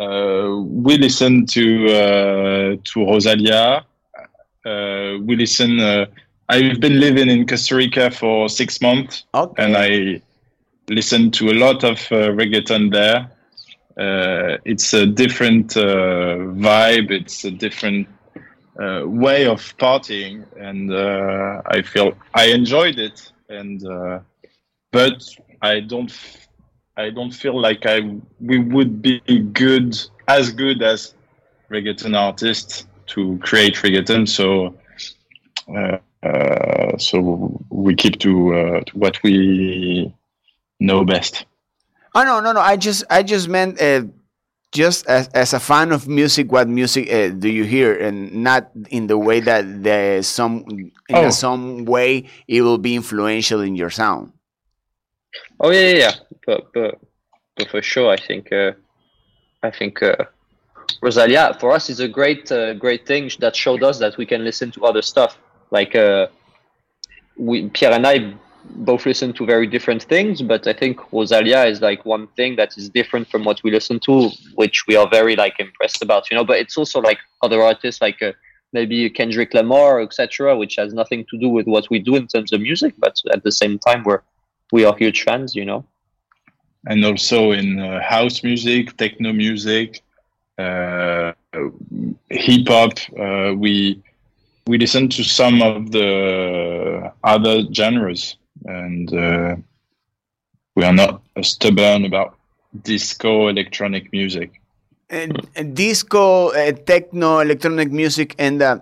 uh, 0.00 0.60
we 0.60 0.98
listen 0.98 1.46
to 1.46 1.86
uh, 1.86 2.76
to 2.82 3.04
Rosalia. 3.04 3.84
Uh, 4.64 5.18
we 5.22 5.36
listen. 5.36 5.80
Uh, 5.80 6.06
I've 6.48 6.78
been 6.80 7.00
living 7.00 7.30
in 7.30 7.46
Costa 7.46 7.76
Rica 7.76 8.10
for 8.10 8.48
six 8.48 8.80
months, 8.80 9.24
Okay. 9.34 9.64
and 9.64 9.76
I 9.76 10.20
listen 10.88 11.30
to 11.30 11.50
a 11.50 11.54
lot 11.54 11.84
of 11.84 11.98
uh, 12.12 12.30
reggaeton 12.30 12.92
there. 12.92 13.30
Uh, 13.96 14.58
it's 14.64 14.92
a 14.92 15.06
different 15.06 15.76
uh, 15.76 16.36
vibe. 16.56 17.10
It's 17.10 17.44
a 17.44 17.50
different 17.50 18.08
uh, 18.80 19.02
way 19.04 19.46
of 19.46 19.60
partying, 19.78 20.44
and 20.58 20.92
uh, 20.92 21.62
I 21.66 21.82
feel 21.82 22.14
I 22.34 22.46
enjoyed 22.46 22.98
it. 22.98 23.32
And 23.48 23.86
uh, 23.86 24.20
but 24.90 25.22
I 25.62 25.80
don't, 25.80 26.12
I 26.96 27.10
don't 27.10 27.30
feel 27.30 27.60
like 27.60 27.86
I 27.86 28.18
we 28.40 28.58
would 28.58 29.00
be 29.00 29.20
good 29.52 29.96
as 30.26 30.50
good 30.52 30.82
as 30.82 31.14
reggaeton 31.70 32.16
artists 32.16 32.86
to 33.06 33.38
create 33.38 33.76
reggaeton. 33.76 34.28
So. 34.28 34.74
So 36.98 37.60
we 37.70 37.94
keep 37.94 38.18
to, 38.20 38.82
to 38.86 38.98
what 38.98 39.22
we 39.22 40.14
know 40.80 41.04
best. 41.04 41.46
Oh 42.14 42.22
no, 42.24 42.40
no, 42.40 42.52
no. 42.52 42.60
I 42.60 42.76
just, 42.76 43.04
I 43.10 43.22
just 43.22 43.48
meant, 43.48 43.80
uh, 43.80 44.04
just 44.72 45.06
as, 45.06 45.28
as 45.28 45.52
a 45.52 45.60
fan 45.60 45.92
of 45.92 46.08
music, 46.08 46.50
what 46.50 46.68
music 46.68 47.10
uh, 47.12 47.28
do 47.28 47.48
you 47.48 47.64
hear, 47.64 47.94
and 47.94 48.32
not 48.42 48.70
in 48.90 49.06
the 49.06 49.16
way 49.16 49.40
that 49.40 49.82
the 49.82 50.20
some 50.22 50.64
in 50.68 50.92
Oh. 51.12 51.30
some 51.30 51.84
way 51.84 52.24
it 52.48 52.62
will 52.62 52.78
be 52.78 52.94
influential 52.96 53.60
in 53.60 53.76
your 53.76 53.90
sound. 53.90 54.32
Oh 55.60 55.70
yeah, 55.70 55.80
yeah, 55.80 55.96
yeah. 55.96 56.12
But 56.46 56.72
but 56.72 56.98
but 57.56 57.68
for 57.70 57.82
sure, 57.82 58.10
I 58.10 58.16
think 58.16 58.52
uh, 58.52 58.72
I 59.62 59.70
think 59.70 60.02
uh, 60.02 60.16
Rosalia 61.02 61.56
for 61.60 61.70
us 61.72 61.88
is 61.88 62.00
a 62.00 62.08
great 62.08 62.50
uh, 62.50 62.74
great 62.74 63.06
thing 63.06 63.30
that 63.38 63.54
showed 63.54 63.82
us 63.84 63.98
that 64.00 64.16
we 64.16 64.26
can 64.26 64.42
listen 64.44 64.70
to 64.72 64.84
other 64.84 65.02
stuff. 65.02 65.38
Like 65.70 65.94
uh, 65.94 66.26
we 67.36 67.68
Pierre 67.68 67.92
and 67.92 68.06
I 68.06 68.34
both 68.70 69.06
listen 69.06 69.32
to 69.34 69.46
very 69.46 69.66
different 69.66 70.02
things, 70.02 70.42
but 70.42 70.66
I 70.66 70.72
think 70.72 71.00
Rosalia 71.12 71.64
is 71.64 71.80
like 71.80 72.04
one 72.04 72.26
thing 72.28 72.56
that 72.56 72.76
is 72.76 72.88
different 72.88 73.28
from 73.28 73.44
what 73.44 73.62
we 73.62 73.70
listen 73.70 74.00
to, 74.00 74.30
which 74.54 74.84
we 74.86 74.96
are 74.96 75.08
very 75.08 75.36
like 75.36 75.60
impressed 75.60 76.02
about, 76.02 76.30
you 76.30 76.36
know. 76.36 76.44
But 76.44 76.58
it's 76.58 76.76
also 76.76 77.00
like 77.00 77.18
other 77.42 77.62
artists 77.62 78.00
like. 78.00 78.22
Uh, 78.22 78.32
maybe 78.72 79.08
Kendrick 79.08 79.54
Lamar, 79.54 80.00
etc., 80.00 80.58
which 80.58 80.74
has 80.74 80.92
nothing 80.92 81.24
to 81.30 81.38
do 81.38 81.48
with 81.48 81.64
what 81.68 81.88
we 81.90 82.00
do 82.00 82.16
in 82.16 82.26
terms 82.26 82.52
of 82.52 82.60
music, 82.60 82.92
but 82.98 83.14
at 83.32 83.44
the 83.44 83.52
same 83.52 83.78
time, 83.78 84.02
we're 84.02 84.22
we 84.72 84.84
are 84.84 84.96
huge 84.96 85.22
fans, 85.22 85.54
you 85.54 85.64
know. 85.64 85.84
and 86.86 87.04
also 87.04 87.52
in 87.52 87.78
uh, 87.78 88.02
house 88.02 88.42
music, 88.42 88.96
techno 88.96 89.32
music, 89.32 90.02
uh, 90.58 91.32
hip 92.30 92.68
hop. 92.68 92.92
Uh, 93.18 93.54
we 93.56 94.02
we 94.66 94.78
listen 94.78 95.08
to 95.08 95.22
some 95.22 95.62
of 95.62 95.92
the 95.92 97.12
other 97.22 97.62
genres, 97.72 98.36
and 98.64 99.12
uh, 99.14 99.56
we 100.76 100.84
are 100.84 100.92
not 100.92 101.22
stubborn 101.42 102.04
about 102.04 102.36
disco 102.82 103.48
electronic 103.48 104.12
music. 104.12 104.60
and, 105.10 105.46
and 105.56 105.74
disco, 105.76 106.48
uh, 106.50 106.72
techno, 106.72 107.38
electronic 107.40 107.90
music, 107.92 108.34
and 108.38 108.62
uh, 108.62 108.78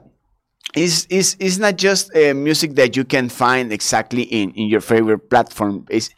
is 0.75 1.07
is 1.11 1.37
is 1.39 1.59
not 1.59 1.77
just 1.77 2.15
uh, 2.17 2.35
music 2.35 2.75
that 2.77 2.97
you 2.97 3.05
can 3.05 3.29
find 3.29 3.73
exactly 3.73 4.23
in 4.23 4.51
in 4.53 4.69
your 4.69 4.81
favorite 4.81 5.29
platform. 5.31 5.87
Is 5.91 6.11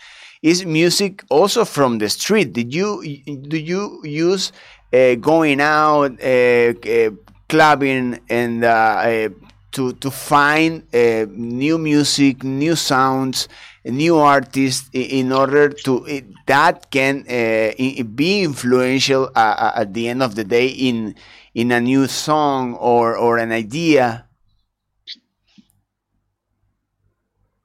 is 0.42 0.64
music 0.64 1.24
also 1.30 1.64
from 1.64 1.98
the 1.98 2.08
street? 2.08 2.52
Did 2.52 2.74
you 2.74 3.02
do 3.48 3.58
you 3.58 4.00
use 4.04 4.52
uh, 4.92 5.14
going 5.16 5.60
out, 5.60 6.12
uh, 6.22 6.74
uh, 6.88 7.10
clubbing, 7.48 8.20
and 8.28 8.64
uh, 8.64 8.68
uh, 8.68 9.28
to 9.74 9.92
to 9.94 10.10
find 10.10 10.82
uh, 10.94 11.26
new 11.30 11.78
music, 11.78 12.42
new 12.44 12.74
sounds, 12.76 13.48
new 13.84 14.16
artists 14.18 14.90
i- 14.94 14.98
in 15.20 15.32
order 15.32 15.68
to 15.86 16.04
it, 16.06 16.24
that 16.46 16.90
can 16.90 17.24
uh, 17.28 17.70
i- 17.78 18.02
be 18.02 18.42
influential 18.42 19.30
uh, 19.36 19.56
uh, 19.66 19.72
at 19.76 19.94
the 19.94 20.08
end 20.08 20.22
of 20.22 20.34
the 20.36 20.44
day 20.44 20.68
in 20.68 21.14
in 21.54 21.70
a 21.72 21.80
new 21.80 22.06
song 22.06 22.74
or 22.74 23.16
or 23.16 23.38
an 23.38 23.52
idea. 23.52 24.26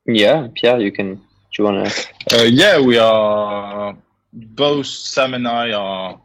Yeah, 0.05 0.47
Pierre, 0.55 0.79
you 0.79 0.91
can. 0.91 1.15
Do 1.15 1.21
you 1.59 1.65
wanna? 1.65 1.89
Uh, 2.33 2.43
yeah, 2.43 2.79
we 2.79 2.97
are 2.97 3.95
both 4.33 4.85
Sam 4.87 5.33
and 5.33 5.47
I 5.47 5.71
are 5.71 6.19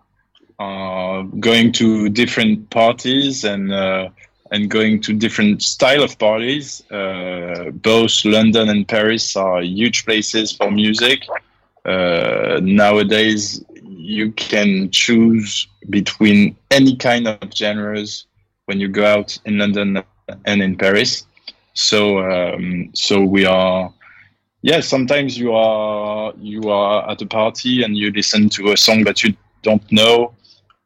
are 0.58 1.24
going 1.24 1.72
to 1.72 2.08
different 2.10 2.70
parties 2.70 3.44
and 3.44 3.72
uh, 3.72 4.08
and 4.50 4.70
going 4.70 5.00
to 5.00 5.12
different 5.12 5.62
style 5.62 6.02
of 6.02 6.18
parties. 6.18 6.82
Uh, 6.90 7.70
both 7.72 8.24
London 8.24 8.68
and 8.68 8.86
Paris 8.86 9.36
are 9.36 9.62
huge 9.62 10.04
places 10.04 10.52
for 10.52 10.70
music. 10.70 11.26
Uh, 11.84 12.60
nowadays, 12.62 13.64
you 13.82 14.32
can 14.32 14.90
choose 14.90 15.66
between 15.90 16.56
any 16.70 16.96
kind 16.96 17.26
of 17.26 17.38
genres 17.54 18.26
when 18.66 18.80
you 18.80 18.88
go 18.88 19.04
out 19.04 19.38
in 19.44 19.58
London 19.58 20.02
and 20.46 20.62
in 20.62 20.76
Paris. 20.76 21.26
So 21.74 22.18
um, 22.20 22.90
so 22.94 23.22
we 23.22 23.44
are 23.44 23.92
yeah 24.62 24.80
sometimes 24.80 25.36
you 25.36 25.52
are 25.52 26.32
you 26.38 26.70
are 26.70 27.10
at 27.10 27.20
a 27.20 27.26
party 27.26 27.82
and 27.82 27.96
you 27.96 28.12
listen 28.12 28.48
to 28.50 28.72
a 28.72 28.76
song 28.76 29.04
that 29.04 29.22
you 29.22 29.34
don't 29.62 29.90
know 29.90 30.34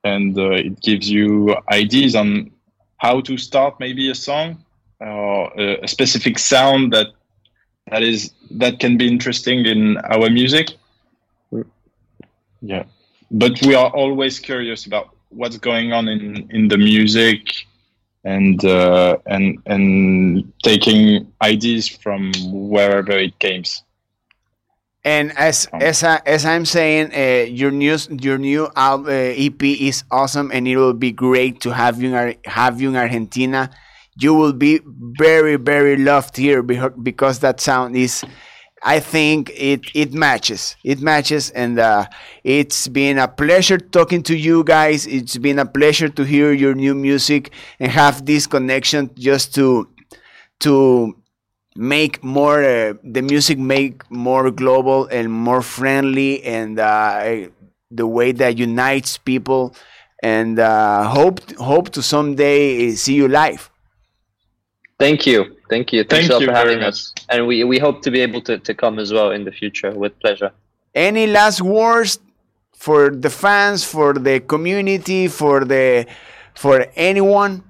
and 0.04 0.38
uh, 0.38 0.50
it 0.50 0.80
gives 0.80 1.10
you 1.10 1.54
ideas 1.70 2.14
on 2.14 2.50
how 2.98 3.20
to 3.20 3.36
start 3.36 3.80
maybe 3.80 4.10
a 4.10 4.14
song 4.14 4.64
or 5.00 5.52
a, 5.58 5.84
a 5.84 5.88
specific 5.88 6.38
sound 6.38 6.92
that 6.92 7.08
that 7.90 8.02
is 8.02 8.32
that 8.50 8.78
can 8.80 8.96
be 8.96 9.08
interesting 9.08 9.64
in 9.66 9.96
our 9.98 10.28
music 10.28 10.76
Yeah, 12.60 12.84
but 13.30 13.60
we 13.62 13.74
are 13.74 13.90
always 13.90 14.38
curious 14.38 14.86
about 14.86 15.14
what's 15.30 15.58
going 15.58 15.92
on 15.92 16.08
in 16.08 16.48
in 16.50 16.68
the 16.68 16.78
music, 16.78 17.66
and 18.24 18.64
uh, 18.64 19.18
and 19.26 19.58
and 19.66 20.52
taking 20.62 21.32
ideas 21.42 21.88
from 21.88 22.32
wherever 22.50 23.12
it 23.12 23.38
comes. 23.38 23.82
And 25.04 25.32
as 25.38 25.66
as 25.72 26.02
I, 26.02 26.20
as 26.26 26.44
I'm 26.44 26.64
saying, 26.66 27.12
uh, 27.14 27.46
your 27.48 27.70
new 27.70 27.96
your 28.10 28.36
new 28.36 28.68
album, 28.74 29.06
uh, 29.06 29.32
EP 29.36 29.62
is 29.62 30.04
awesome, 30.10 30.50
and 30.52 30.66
it 30.66 30.76
will 30.76 30.92
be 30.92 31.12
great 31.12 31.60
to 31.62 31.70
have 31.72 32.02
you 32.02 32.14
in 32.14 32.36
have 32.44 32.80
you 32.80 32.90
in 32.90 32.96
Argentina. 32.96 33.70
You 34.16 34.34
will 34.34 34.52
be 34.52 34.80
very 34.84 35.56
very 35.56 35.96
loved 35.96 36.36
here 36.36 36.62
because 36.62 37.38
that 37.40 37.60
sound 37.60 37.96
is. 37.96 38.24
I 38.82 39.00
think 39.00 39.50
it 39.56 39.90
it 39.94 40.12
matches. 40.12 40.76
It 40.84 41.00
matches, 41.00 41.50
and 41.50 41.78
uh, 41.78 42.06
it's 42.44 42.86
been 42.86 43.18
a 43.18 43.26
pleasure 43.26 43.78
talking 43.78 44.22
to 44.24 44.36
you 44.36 44.62
guys. 44.62 45.06
It's 45.06 45.36
been 45.36 45.58
a 45.58 45.66
pleasure 45.66 46.08
to 46.08 46.22
hear 46.24 46.52
your 46.52 46.74
new 46.74 46.94
music 46.94 47.50
and 47.80 47.90
have 47.90 48.24
this 48.24 48.46
connection 48.46 49.10
just 49.16 49.52
to 49.56 49.88
to 50.60 51.17
make 51.78 52.24
more 52.24 52.64
uh, 52.64 52.94
the 53.04 53.22
music 53.22 53.56
make 53.58 54.10
more 54.10 54.50
global 54.50 55.06
and 55.06 55.30
more 55.32 55.62
friendly 55.62 56.42
and 56.42 56.80
uh, 56.80 57.48
the 57.90 58.06
way 58.06 58.32
that 58.32 58.58
unites 58.58 59.16
people 59.16 59.74
and 60.22 60.58
uh, 60.58 61.04
hope 61.08 61.38
hope 61.56 61.90
to 61.90 62.02
someday 62.02 62.90
see 62.90 63.14
you 63.14 63.28
live 63.28 63.70
Thank 64.98 65.26
you. 65.26 65.56
Thank 65.70 65.92
you. 65.92 66.02
Thanks 66.02 66.26
Thank 66.26 66.40
you 66.40 66.46
for 66.48 66.52
having 66.52 66.80
us. 66.80 67.14
And 67.28 67.46
we, 67.46 67.62
we 67.62 67.78
hope 67.78 68.02
to 68.02 68.10
be 68.10 68.20
able 68.20 68.40
to, 68.42 68.58
to 68.58 68.74
come 68.74 68.98
as 68.98 69.12
well 69.12 69.30
in 69.30 69.44
the 69.44 69.52
future 69.52 69.92
with 69.92 70.18
pleasure. 70.18 70.50
any 70.94 71.26
last 71.28 71.60
words 71.62 72.18
for 72.74 73.10
the 73.10 73.30
fans 73.30 73.84
for 73.84 74.14
the 74.14 74.40
community 74.40 75.28
for 75.28 75.64
the 75.64 76.06
for 76.54 76.86
anyone 76.96 77.52
A- 77.54 77.67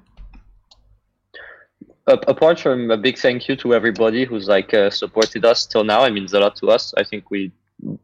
apart 2.08 2.60
from 2.60 2.90
a 2.90 2.96
big 2.96 3.18
thank 3.18 3.48
you 3.48 3.56
to 3.56 3.74
everybody 3.74 4.24
who's 4.24 4.48
like 4.48 4.72
uh, 4.74 4.90
supported 4.90 5.44
us 5.44 5.66
till 5.66 5.84
now, 5.84 6.04
it 6.04 6.12
means 6.12 6.32
a 6.32 6.40
lot 6.40 6.56
to 6.56 6.70
us. 6.70 6.94
I 6.96 7.04
think 7.04 7.30
we 7.30 7.52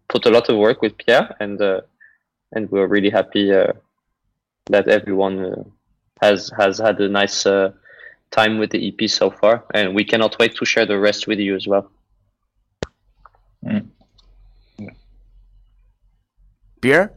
put 0.09 0.27
a 0.27 0.31
lot 0.31 0.49
of 0.49 0.57
work 0.57 0.83
with 0.83 0.97
Pierre, 0.99 1.35
and 1.40 1.61
uh, 1.61 1.81
and 2.53 2.71
we're 2.71 2.87
really 2.87 3.11
happy 3.11 3.53
uh, 3.53 3.73
that 4.67 4.88
everyone 4.88 5.45
uh, 5.45 5.64
has 6.21 6.51
has 6.57 6.79
had 6.79 7.01
a 7.01 7.09
nice 7.09 7.47
uh, 7.47 7.73
time 8.31 8.59
with 8.59 8.71
the 8.71 8.88
EP 8.88 9.09
so 9.09 9.31
far, 9.31 9.64
and 9.75 9.95
we 9.95 10.05
cannot 10.05 10.38
wait 10.38 10.55
to 10.57 10.64
share 10.64 10.87
the 10.87 10.99
rest 10.99 11.27
with 11.27 11.38
you 11.38 11.57
as 11.57 11.67
well. 11.67 11.90
Pierre 16.81 17.11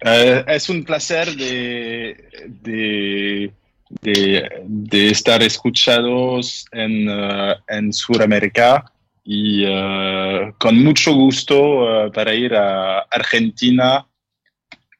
Eh, 0.00 0.44
es 0.46 0.68
un 0.68 0.84
placer 0.84 1.34
de, 1.36 2.16
de, 2.62 3.52
de, 3.88 4.48
de 4.64 5.10
estar 5.10 5.42
escuchados 5.42 6.66
en, 6.72 7.08
eh, 7.08 7.54
en 7.68 7.92
Sudamérica 7.92 8.84
y 9.24 9.64
eh, 9.66 10.52
con 10.58 10.82
mucho 10.82 11.12
gusto 11.14 12.06
eh, 12.06 12.10
para 12.12 12.34
ir 12.34 12.54
a 12.54 13.00
Argentina 13.10 14.06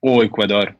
o 0.00 0.22
Ecuador. 0.22 0.76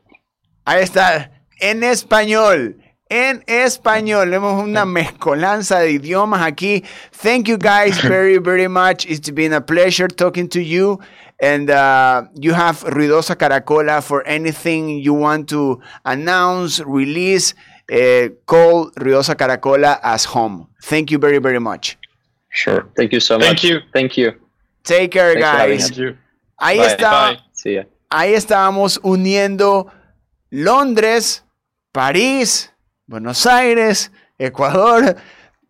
Ahí 0.64 0.82
está, 0.82 1.30
en 1.60 1.84
español. 1.84 2.82
En 3.08 3.44
español, 3.46 4.30
vemos 4.30 4.60
una 4.60 4.84
mezcolanza 4.84 5.78
de 5.78 5.92
idiomas 5.92 6.42
aquí. 6.42 6.82
Thank 7.22 7.46
you 7.46 7.56
guys 7.56 8.02
very, 8.02 8.38
very 8.38 8.66
much. 8.66 9.06
It's 9.06 9.30
been 9.30 9.52
a 9.52 9.60
pleasure 9.60 10.08
talking 10.08 10.48
to 10.48 10.60
you. 10.60 10.98
And 11.40 11.70
uh, 11.70 12.24
you 12.34 12.52
have 12.52 12.82
Ruidosa 12.82 13.36
Caracola 13.36 14.02
for 14.02 14.26
anything 14.26 14.88
you 14.88 15.14
want 15.14 15.48
to 15.50 15.80
announce, 16.04 16.80
release. 16.80 17.54
Uh, 17.90 18.28
call 18.46 18.90
Ruidosa 18.96 19.34
Caracola 19.36 20.00
as 20.02 20.24
home. 20.24 20.68
Thank 20.82 21.10
you 21.10 21.18
very, 21.18 21.38
very 21.38 21.60
much. 21.60 21.96
Sure. 22.50 22.88
Thank 22.96 23.12
you 23.12 23.20
so 23.20 23.38
Thank 23.38 23.62
much. 23.62 23.64
you. 23.64 23.80
Thank 23.92 24.16
you. 24.16 24.32
Take 24.82 25.12
care, 25.12 25.34
Thanks 25.34 25.90
guys. 25.90 25.90
Thank. 25.90 26.16
Ahí 26.60 26.78
Bye. 26.78 26.86
está. 26.86 27.10
Bye. 27.10 27.40
See 27.52 27.74
ya. 27.74 27.84
ahí 28.10 28.34
estábamos 28.34 29.00
uniendo 29.02 29.92
Londres, 30.50 31.44
París, 31.92 32.72
Buenos 33.06 33.46
Aires, 33.46 34.12
Ecuador, 34.38 35.16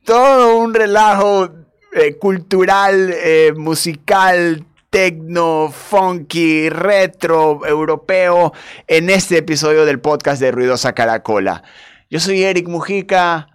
todo 0.05 0.59
un 0.59 0.75
relajo 0.75 1.51
eh, 1.93 2.17
cultural, 2.19 3.13
eh, 3.13 3.53
musical, 3.57 4.65
tecno, 4.91 5.71
funky, 5.73 6.69
retro, 6.69 7.67
europeo, 7.67 8.53
en 8.87 9.11
este 9.11 9.39
episodio 9.39 9.85
del 9.85 10.01
podcast 10.01 10.41
de 10.41 10.53
Ruidosa 10.53 10.95
Caracola. 10.95 11.63
Yo 12.09 12.21
soy 12.21 12.43
Eric 12.43 12.69
Mujica. 12.69 13.49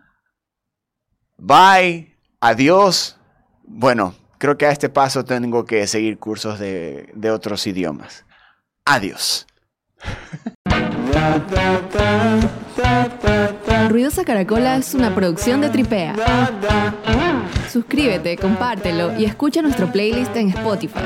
Bye. 1.38 2.18
Adiós. 2.42 3.18
Bueno, 3.64 4.14
creo 4.38 4.58
que 4.58 4.66
a 4.66 4.72
este 4.72 4.90
paso 4.90 5.24
tengo 5.24 5.66
que 5.66 5.88
seguir 5.88 6.18
cursos 6.18 6.60
de, 6.60 7.32
otros 7.32 7.66
idiomas. 7.66 8.26
Adiós. 8.86 9.48
Ruidosa 13.90 14.26
Caracola 14.26 14.76
es 14.76 14.94
una 14.94 15.16
producción 15.16 15.62
de 15.62 15.70
Tripea. 15.70 16.16
Suscríbete, 17.72 18.36
compártelo 18.38 19.18
y 19.18 19.26
escucha 19.26 19.62
nuestro 19.62 19.90
playlist 19.92 20.36
en 20.36 20.50
Spotify. 20.50 21.00